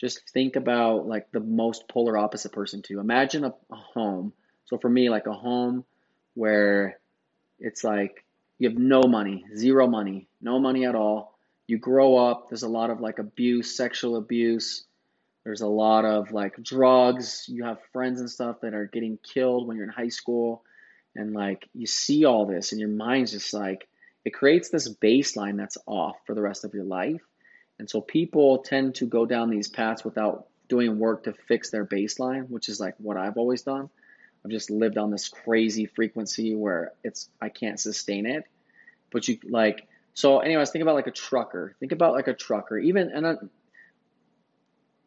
just 0.00 0.30
think 0.30 0.56
about 0.56 1.06
like 1.06 1.30
the 1.32 1.40
most 1.40 1.88
polar 1.88 2.16
opposite 2.16 2.52
person 2.52 2.82
to. 2.82 3.00
Imagine 3.00 3.44
a, 3.44 3.54
a 3.70 3.76
home. 3.76 4.32
So 4.66 4.78
for 4.78 4.88
me, 4.88 5.10
like 5.10 5.26
a 5.26 5.32
home 5.32 5.84
where 6.34 6.98
it's 7.58 7.82
like 7.82 8.24
you 8.58 8.68
have 8.68 8.78
no 8.78 9.02
money, 9.02 9.44
zero 9.56 9.86
money, 9.86 10.28
no 10.40 10.58
money 10.58 10.86
at 10.86 10.94
all. 10.94 11.36
You 11.66 11.78
grow 11.78 12.16
up, 12.16 12.48
there's 12.48 12.62
a 12.62 12.68
lot 12.68 12.90
of 12.90 13.00
like 13.00 13.18
abuse, 13.18 13.76
sexual 13.76 14.16
abuse. 14.16 14.84
There's 15.44 15.60
a 15.60 15.66
lot 15.66 16.04
of 16.04 16.30
like 16.32 16.62
drugs. 16.62 17.44
You 17.48 17.64
have 17.64 17.78
friends 17.92 18.20
and 18.20 18.30
stuff 18.30 18.60
that 18.62 18.74
are 18.74 18.86
getting 18.86 19.18
killed 19.18 19.66
when 19.66 19.76
you're 19.76 19.86
in 19.86 19.92
high 19.92 20.08
school. 20.08 20.62
And 21.14 21.32
like 21.32 21.68
you 21.74 21.86
see 21.86 22.24
all 22.24 22.46
this 22.46 22.72
and 22.72 22.80
your 22.80 22.90
mind's 22.90 23.32
just 23.32 23.52
like, 23.52 23.88
it 24.24 24.34
creates 24.34 24.68
this 24.68 24.92
baseline 25.02 25.56
that's 25.56 25.78
off 25.86 26.16
for 26.26 26.34
the 26.34 26.42
rest 26.42 26.64
of 26.64 26.74
your 26.74 26.84
life. 26.84 27.22
And 27.78 27.88
so 27.88 28.00
people 28.00 28.58
tend 28.58 28.96
to 28.96 29.06
go 29.06 29.24
down 29.24 29.50
these 29.50 29.68
paths 29.68 30.04
without 30.04 30.46
doing 30.68 30.98
work 30.98 31.24
to 31.24 31.32
fix 31.32 31.70
their 31.70 31.84
baseline, 31.84 32.48
which 32.48 32.68
is 32.68 32.80
like 32.80 32.94
what 32.98 33.16
I've 33.16 33.36
always 33.36 33.62
done. 33.62 33.88
I've 34.44 34.50
just 34.50 34.70
lived 34.70 34.98
on 34.98 35.10
this 35.10 35.28
crazy 35.28 35.86
frequency 35.86 36.54
where 36.54 36.92
it's 37.02 37.28
I 37.40 37.48
can't 37.48 37.80
sustain 37.80 38.26
it. 38.26 38.44
But 39.10 39.26
you 39.28 39.38
like 39.48 39.88
so 40.14 40.40
anyways, 40.40 40.70
think 40.70 40.82
about 40.82 40.94
like 40.94 41.06
a 41.06 41.12
trucker. 41.12 41.74
Think 41.80 41.92
about 41.92 42.12
like 42.12 42.28
a 42.28 42.34
trucker. 42.34 42.78
Even 42.78 43.10
and 43.10 43.26
I, 43.26 43.34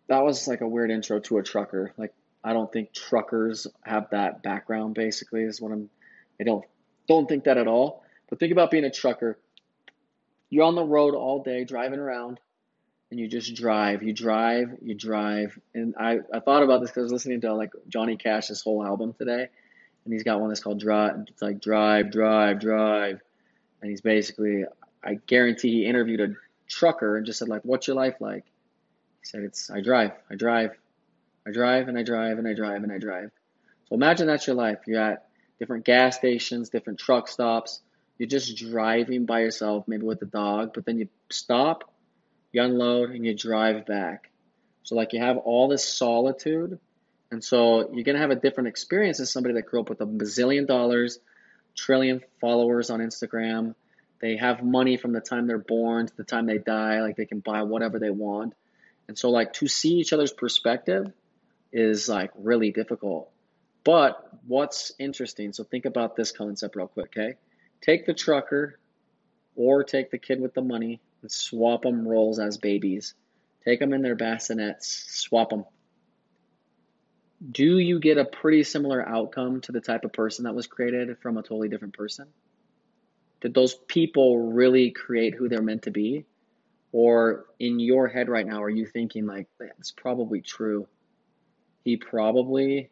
that 0.07 0.23
was 0.23 0.47
like 0.47 0.61
a 0.61 0.67
weird 0.67 0.91
intro 0.91 1.19
to 1.19 1.37
a 1.37 1.43
trucker. 1.43 1.93
Like 1.97 2.13
I 2.43 2.53
don't 2.53 2.71
think 2.71 2.93
truckers 2.93 3.67
have 3.83 4.09
that 4.11 4.41
background 4.41 4.95
basically 4.95 5.43
is 5.43 5.61
what 5.61 5.71
I'm 5.71 5.89
I 6.39 6.43
don't 6.43 6.65
don't 7.07 7.27
think 7.27 7.45
that 7.45 7.57
at 7.57 7.67
all. 7.67 8.03
But 8.29 8.39
think 8.39 8.51
about 8.51 8.71
being 8.71 8.85
a 8.85 8.91
trucker. 8.91 9.37
You're 10.49 10.65
on 10.65 10.75
the 10.75 10.83
road 10.83 11.13
all 11.13 11.43
day 11.43 11.63
driving 11.63 11.99
around 11.99 12.39
and 13.11 13.19
you 13.19 13.27
just 13.27 13.53
drive, 13.55 14.01
you 14.01 14.13
drive, 14.13 14.77
you 14.81 14.95
drive. 14.95 15.59
And 15.75 15.95
I, 15.99 16.19
I 16.33 16.39
thought 16.39 16.63
about 16.63 16.79
this 16.79 16.89
because 16.89 17.01
I 17.01 17.03
was 17.03 17.11
listening 17.11 17.41
to 17.41 17.53
like 17.53 17.73
Johnny 17.89 18.15
Cash's 18.15 18.61
whole 18.61 18.83
album 18.83 19.13
today, 19.13 19.49
and 20.05 20.13
he's 20.13 20.23
got 20.23 20.39
one 20.39 20.49
that's 20.49 20.61
called 20.61 20.79
Drive. 20.79 21.25
It's 21.27 21.41
like 21.41 21.61
Drive, 21.61 22.11
Drive, 22.11 22.61
Drive, 22.61 23.19
and 23.81 23.89
he's 23.89 24.01
basically, 24.01 24.63
I 25.03 25.15
guarantee 25.27 25.71
he 25.71 25.85
interviewed 25.85 26.21
a 26.21 26.35
trucker 26.69 27.17
and 27.17 27.25
just 27.25 27.39
said 27.39 27.49
like, 27.49 27.63
"What's 27.63 27.85
your 27.85 27.97
life 27.97 28.15
like?" 28.21 28.45
He 28.45 29.25
said, 29.25 29.41
"It's 29.41 29.69
I 29.69 29.81
drive, 29.81 30.13
I 30.29 30.35
drive, 30.35 30.71
I 31.45 31.51
drive, 31.51 31.89
and 31.89 31.97
I 31.97 32.03
drive, 32.03 32.39
and 32.39 32.47
I 32.47 32.53
drive, 32.53 32.83
and 32.83 32.91
I 32.93 32.97
drive." 32.97 33.29
So 33.89 33.95
imagine 33.95 34.25
that's 34.25 34.47
your 34.47 34.55
life. 34.55 34.79
You're 34.87 35.01
at 35.01 35.27
different 35.59 35.83
gas 35.83 36.15
stations, 36.15 36.69
different 36.69 36.97
truck 36.97 37.27
stops. 37.27 37.81
You're 38.17 38.29
just 38.29 38.55
driving 38.55 39.25
by 39.25 39.41
yourself, 39.41 39.85
maybe 39.87 40.05
with 40.05 40.19
the 40.19 40.27
dog, 40.27 40.71
but 40.73 40.85
then 40.85 40.97
you 40.97 41.09
stop 41.29 41.90
you 42.51 42.61
unload 42.61 43.11
and 43.11 43.25
you 43.25 43.35
drive 43.35 43.85
back. 43.85 44.29
So 44.83 44.95
like 44.95 45.13
you 45.13 45.19
have 45.19 45.37
all 45.37 45.67
this 45.67 45.87
solitude, 45.87 46.79
and 47.31 47.43
so 47.43 47.93
you're 47.93 48.03
gonna 48.03 48.19
have 48.19 48.31
a 48.31 48.35
different 48.35 48.67
experience 48.67 49.19
as 49.19 49.31
somebody 49.31 49.55
that 49.55 49.63
grew 49.63 49.81
up 49.81 49.89
with 49.89 50.01
a 50.01 50.05
bazillion 50.05 50.67
dollars, 50.67 51.19
trillion 51.75 52.21
followers 52.39 52.89
on 52.89 52.99
Instagram. 52.99 53.75
They 54.19 54.37
have 54.37 54.63
money 54.63 54.97
from 54.97 55.13
the 55.13 55.21
time 55.21 55.47
they're 55.47 55.57
born 55.57 56.07
to 56.07 56.17
the 56.17 56.23
time 56.23 56.45
they 56.45 56.57
die, 56.57 57.01
like 57.01 57.15
they 57.15 57.25
can 57.25 57.39
buy 57.39 57.63
whatever 57.63 57.99
they 57.99 58.11
want. 58.11 58.53
And 59.07 59.17
so 59.17 59.29
like 59.29 59.53
to 59.53 59.67
see 59.67 59.95
each 59.95 60.13
other's 60.13 60.31
perspective 60.31 61.11
is 61.71 62.07
like 62.07 62.31
really 62.35 62.71
difficult. 62.71 63.31
But 63.83 64.29
what's 64.45 64.91
interesting, 64.99 65.53
so 65.53 65.63
think 65.63 65.85
about 65.85 66.15
this 66.15 66.31
concept 66.31 66.75
real 66.75 66.87
quick, 66.87 67.17
okay? 67.17 67.35
Take 67.81 68.05
the 68.05 68.13
trucker 68.13 68.77
or 69.55 69.83
take 69.83 70.11
the 70.11 70.19
kid 70.19 70.39
with 70.39 70.53
the 70.53 70.61
money 70.61 70.99
and 71.21 71.31
swap 71.31 71.83
them 71.83 72.07
roles 72.07 72.39
as 72.39 72.57
babies. 72.57 73.13
Take 73.65 73.79
them 73.79 73.93
in 73.93 74.01
their 74.01 74.15
bassinets, 74.15 74.87
swap 75.09 75.49
them. 75.49 75.65
Do 77.51 77.79
you 77.79 77.99
get 77.99 78.17
a 78.17 78.25
pretty 78.25 78.63
similar 78.63 79.07
outcome 79.07 79.61
to 79.61 79.71
the 79.71 79.81
type 79.81 80.05
of 80.05 80.13
person 80.13 80.45
that 80.45 80.55
was 80.55 80.67
created 80.67 81.17
from 81.19 81.37
a 81.37 81.41
totally 81.41 81.69
different 81.69 81.95
person? 81.95 82.27
Did 83.41 83.53
those 83.53 83.73
people 83.73 84.51
really 84.51 84.91
create 84.91 85.33
who 85.33 85.49
they're 85.49 85.63
meant 85.63 85.83
to 85.83 85.91
be? 85.91 86.25
Or 86.91 87.45
in 87.59 87.79
your 87.79 88.07
head 88.07 88.29
right 88.29 88.45
now, 88.45 88.61
are 88.61 88.69
you 88.69 88.85
thinking, 88.85 89.25
like, 89.25 89.47
that's 89.59 89.91
probably 89.91 90.41
true? 90.41 90.87
He 91.83 91.97
probably, 91.97 92.89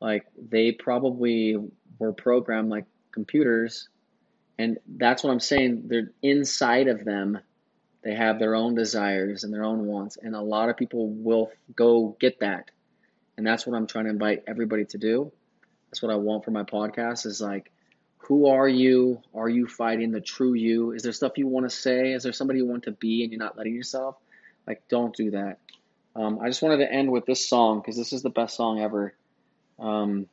like, 0.00 0.26
they 0.36 0.72
probably 0.72 1.56
were 1.98 2.12
programmed 2.12 2.70
like 2.70 2.86
computers 3.12 3.88
and 4.58 4.78
that's 4.86 5.24
what 5.24 5.30
I'm 5.30 5.40
saying. 5.40 5.84
They're 5.86 6.12
inside 6.22 6.88
of 6.88 7.04
them. 7.04 7.38
They 8.02 8.14
have 8.14 8.38
their 8.38 8.54
own 8.54 8.74
desires 8.74 9.44
and 9.44 9.52
their 9.52 9.64
own 9.64 9.86
wants. 9.86 10.16
And 10.20 10.34
a 10.34 10.40
lot 10.40 10.68
of 10.68 10.76
people 10.76 11.08
will 11.08 11.50
go 11.74 12.16
get 12.20 12.40
that. 12.40 12.70
And 13.36 13.46
that's 13.46 13.66
what 13.66 13.76
I'm 13.76 13.86
trying 13.86 14.04
to 14.04 14.10
invite 14.10 14.44
everybody 14.46 14.84
to 14.86 14.98
do. 14.98 15.32
That's 15.90 16.02
what 16.02 16.12
I 16.12 16.16
want 16.16 16.44
for 16.44 16.50
my 16.50 16.62
podcast 16.62 17.26
is 17.26 17.40
like, 17.40 17.72
who 18.18 18.48
are 18.48 18.68
you? 18.68 19.20
Are 19.34 19.48
you 19.48 19.66
fighting 19.66 20.12
the 20.12 20.20
true 20.20 20.54
you? 20.54 20.92
Is 20.92 21.02
there 21.02 21.12
stuff 21.12 21.32
you 21.36 21.46
want 21.46 21.68
to 21.68 21.74
say? 21.74 22.12
Is 22.12 22.22
there 22.22 22.32
somebody 22.32 22.60
you 22.60 22.66
want 22.66 22.84
to 22.84 22.92
be 22.92 23.22
and 23.22 23.32
you're 23.32 23.42
not 23.42 23.56
letting 23.56 23.74
yourself? 23.74 24.16
Like, 24.66 24.82
don't 24.88 25.14
do 25.14 25.32
that. 25.32 25.58
Um, 26.16 26.38
I 26.40 26.46
just 26.46 26.62
wanted 26.62 26.78
to 26.78 26.90
end 26.90 27.10
with 27.10 27.26
this 27.26 27.48
song 27.48 27.80
because 27.80 27.96
this 27.96 28.12
is 28.12 28.22
the 28.22 28.30
best 28.30 28.56
song 28.56 28.80
ever. 28.80 29.14
Um, 29.78 30.26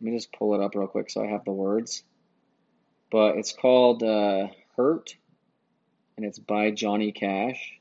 let 0.00 0.12
me 0.12 0.16
just 0.16 0.32
pull 0.32 0.54
it 0.54 0.64
up 0.64 0.74
real 0.74 0.86
quick 0.86 1.10
so 1.10 1.22
I 1.22 1.26
have 1.26 1.44
the 1.44 1.52
words 1.52 2.04
but 3.12 3.36
it's 3.36 3.52
called 3.52 4.02
uh, 4.02 4.48
Hurt, 4.74 5.14
and 6.16 6.24
it's 6.24 6.38
by 6.38 6.70
Johnny 6.70 7.12
Cash. 7.12 7.78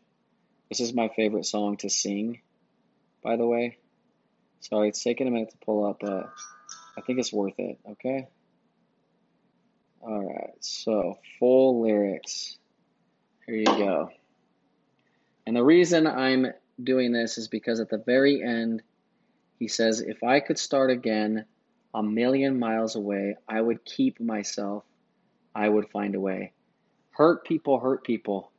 This 0.68 0.82
is 0.82 0.94
my 0.94 1.08
favorite 1.16 1.46
song 1.46 1.78
to 1.78 1.90
sing, 1.90 2.42
by 3.24 3.38
the 3.38 3.48
way. 3.48 3.78
So 4.60 4.82
it's 4.82 5.02
taking 5.02 5.28
a 5.28 5.32
minute 5.32 5.52
to 5.52 5.66
pull 5.66 5.86
up, 5.86 6.00
but 6.02 6.30
I 6.98 7.02
think 7.02 7.18
it's 7.18 7.32
worth 7.32 7.58
it, 7.60 7.80
okay? 7.92 8.28
Alright, 10.04 10.56
so 10.60 11.18
full 11.40 11.82
lyrics. 11.82 12.58
Here 13.46 13.56
you 13.56 13.66
go. 13.66 14.10
And 15.48 15.56
the 15.56 15.64
reason 15.64 16.08
I'm 16.08 16.48
doing 16.84 17.14
this 17.14 17.38
is 17.38 17.48
because 17.48 17.80
at 17.80 17.90
the 17.90 17.98
very 17.98 18.44
end, 18.44 18.82
he 19.60 19.70
says, 19.70 20.02
If 20.02 20.24
I 20.24 20.42
could 20.42 20.60
start 20.60 20.92
again 20.92 21.46
a 21.94 22.04
million 22.04 22.60
miles 22.60 22.96
away, 22.96 23.38
I 23.48 23.62
would 23.62 23.86
keep 23.86 24.20
myself 24.20 24.84
I 25.54 25.68
would 25.68 25.90
find 25.90 26.16
a 26.16 26.20
way. 26.20 26.54
Hurt 27.12 27.46
people, 27.46 27.80
hurt 27.80 28.04
people. 28.04 28.52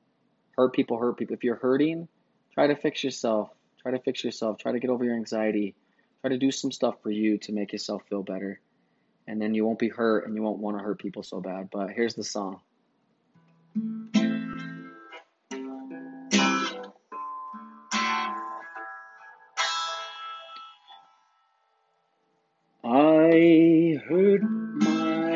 Hurt 0.57 0.72
people, 0.72 0.98
hurt 0.98 1.16
people. 1.16 1.35
If 1.35 1.44
you're 1.44 1.57
hurting, 1.57 2.09
try 2.52 2.66
to 2.66 2.76
fix 2.76 3.02
yourself. 3.02 3.50
Try 3.81 3.92
to 3.92 3.98
fix 3.98 4.22
yourself. 4.22 4.59
Try 4.59 4.72
to 4.72 4.78
get 4.78 4.90
over 4.90 5.05
your 5.05 5.16
anxiety. 5.16 5.74
Try 6.20 6.31
to 6.31 6.38
do 6.38 6.50
some 6.50 6.70
stuff 6.70 6.96
for 7.02 7.11
you 7.11 7.38
to 7.38 7.52
make 7.52 7.72
yourself 7.72 8.02
feel 8.09 8.22
better. 8.22 8.61
And 9.26 9.40
then 9.40 9.55
you 9.55 9.64
won't 9.64 9.78
be 9.78 9.88
hurt 9.88 10.26
and 10.26 10.35
you 10.35 10.42
won't 10.42 10.59
want 10.59 10.78
to 10.78 10.83
hurt 10.83 10.98
people 10.98 11.22
so 11.22 11.40
bad. 11.40 11.68
But 11.72 11.90
here's 11.90 12.14
the 12.14 12.24
song. 12.24 12.61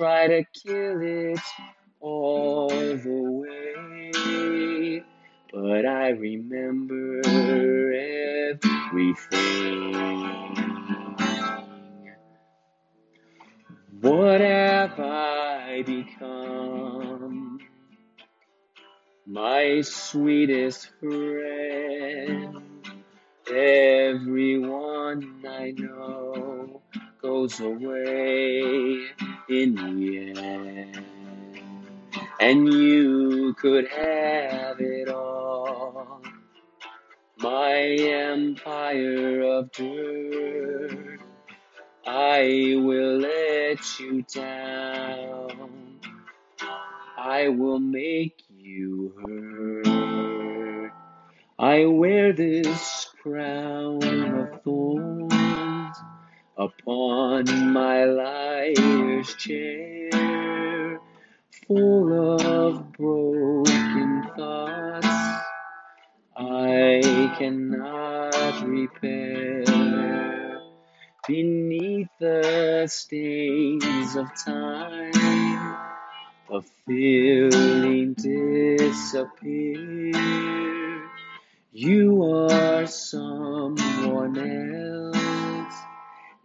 try 0.00 0.26
to 0.26 0.44
kill 0.64 1.02
it 1.02 1.38
all 2.00 2.70
the 2.70 3.22
way. 4.16 5.04
But 5.52 5.84
I 5.84 6.08
remember 6.08 7.20
everything. 8.48 9.92
What 14.00 14.40
have 14.40 14.98
I 14.98 15.82
become? 15.84 17.58
My 19.26 19.82
sweetest 19.82 20.88
friend. 20.98 22.56
Everyone 23.52 25.44
I 25.46 25.72
know 25.72 26.49
goes 27.22 27.60
away 27.60 29.06
in 29.48 29.74
the 29.74 30.32
end. 30.40 31.04
And 32.40 32.72
you 32.72 33.54
could 33.58 33.86
have 33.88 34.80
it 34.80 35.08
all. 35.08 36.22
My 37.38 37.76
empire 37.76 39.42
of 39.42 39.72
dirt, 39.72 41.20
I 42.06 42.74
will 42.76 43.18
let 43.18 44.00
you 44.00 44.22
down. 44.22 46.00
I 47.18 47.48
will 47.48 47.78
make 47.78 48.42
you 48.48 49.12
hurt. 49.84 50.92
I 51.58 51.84
wear 51.84 52.32
this 52.32 53.08
crown 53.22 54.02
of 54.02 54.62
thorns 54.62 54.79
upon 56.70 57.72
my 57.72 58.04
liar's 58.04 59.34
chair, 59.34 61.00
full 61.66 62.40
of 62.40 62.92
broken 62.92 64.30
thoughts 64.36 65.06
I 66.36 67.34
cannot 67.38 68.66
repair 68.66 69.64
beneath 71.26 72.08
the 72.20 72.86
stains 72.88 74.16
of 74.16 74.28
time. 74.44 75.12
A 76.52 76.62
feeling 76.86 78.14
disappear. 78.14 79.80
You 81.72 82.22
are 82.50 82.86
someone 82.86 84.36
else, 84.36 85.19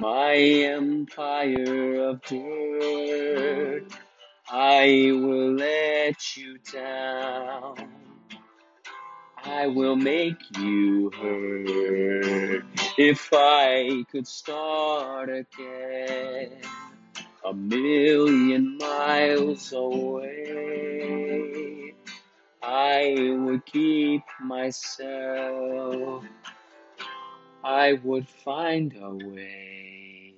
My 0.00 0.34
empire 0.34 2.08
of 2.08 2.22
dirt, 2.22 3.84
I 4.50 5.10
will 5.12 5.52
let 5.52 6.38
you 6.38 6.56
down. 6.72 7.76
I 9.44 9.66
will 9.66 9.96
make 9.96 10.40
you 10.58 11.10
hurt 11.10 12.64
if 12.96 13.28
I 13.30 14.02
could 14.10 14.26
start 14.26 15.28
again 15.28 16.62
a 17.44 17.52
million 17.52 18.78
miles 18.78 19.70
away. 19.74 20.30
I 22.62 23.36
would 23.38 23.66
keep 23.66 24.22
myself, 24.42 26.24
I 27.62 27.94
would 28.04 28.28
find 28.28 28.94
a 29.00 29.10
way. 29.10 30.34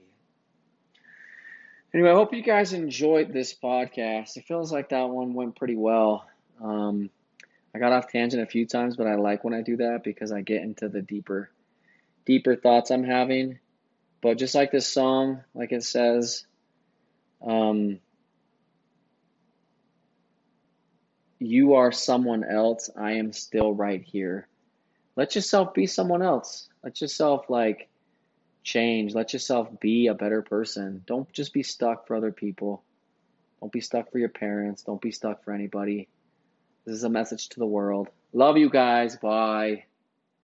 Anyway, 1.94 2.10
I 2.10 2.14
hope 2.14 2.32
you 2.32 2.42
guys 2.42 2.72
enjoyed 2.72 3.32
this 3.32 3.54
podcast. 3.54 4.36
It 4.36 4.46
feels 4.46 4.72
like 4.72 4.88
that 4.88 5.08
one 5.10 5.34
went 5.34 5.56
pretty 5.56 5.76
well. 5.76 6.26
Um, 6.60 7.10
I 7.74 7.78
got 7.78 7.92
off 7.92 8.10
tangent 8.10 8.42
a 8.42 8.46
few 8.46 8.66
times, 8.66 8.96
but 8.96 9.06
I 9.06 9.16
like 9.16 9.44
when 9.44 9.54
I 9.54 9.62
do 9.62 9.76
that 9.76 10.02
because 10.02 10.32
I 10.32 10.40
get 10.40 10.62
into 10.62 10.88
the 10.88 11.02
deeper, 11.02 11.50
deeper 12.24 12.56
thoughts 12.56 12.90
I'm 12.90 13.04
having. 13.04 13.58
But 14.20 14.38
just 14.38 14.54
like 14.54 14.70
this 14.70 14.86
song, 14.86 15.42
like 15.54 15.72
it 15.72 15.84
says, 15.84 16.46
um, 17.46 17.98
you 21.38 21.74
are 21.74 21.92
someone 21.92 22.44
else. 22.44 22.88
I 22.96 23.12
am 23.12 23.32
still 23.32 23.74
right 23.74 24.02
here. 24.02 24.48
Let 25.14 25.34
yourself 25.34 25.74
be 25.74 25.86
someone 25.86 26.22
else. 26.22 26.68
Let 26.82 27.00
yourself 27.00 27.48
like 27.48 27.88
change. 28.62 29.14
Let 29.14 29.32
yourself 29.32 29.68
be 29.80 30.08
a 30.08 30.14
better 30.14 30.42
person. 30.42 31.02
Don't 31.06 31.30
just 31.32 31.52
be 31.52 31.62
stuck 31.62 32.06
for 32.06 32.16
other 32.16 32.32
people. 32.32 32.82
Don't 33.60 33.72
be 33.72 33.80
stuck 33.80 34.10
for 34.10 34.18
your 34.18 34.28
parents. 34.28 34.82
Don't 34.82 35.00
be 35.00 35.12
stuck 35.12 35.44
for 35.44 35.52
anybody. 35.52 36.08
This 36.84 36.96
is 36.96 37.04
a 37.04 37.08
message 37.08 37.48
to 37.50 37.60
the 37.60 37.66
world. 37.66 38.08
Love 38.32 38.56
you 38.56 38.68
guys. 38.68 39.16
Bye. 39.16 39.84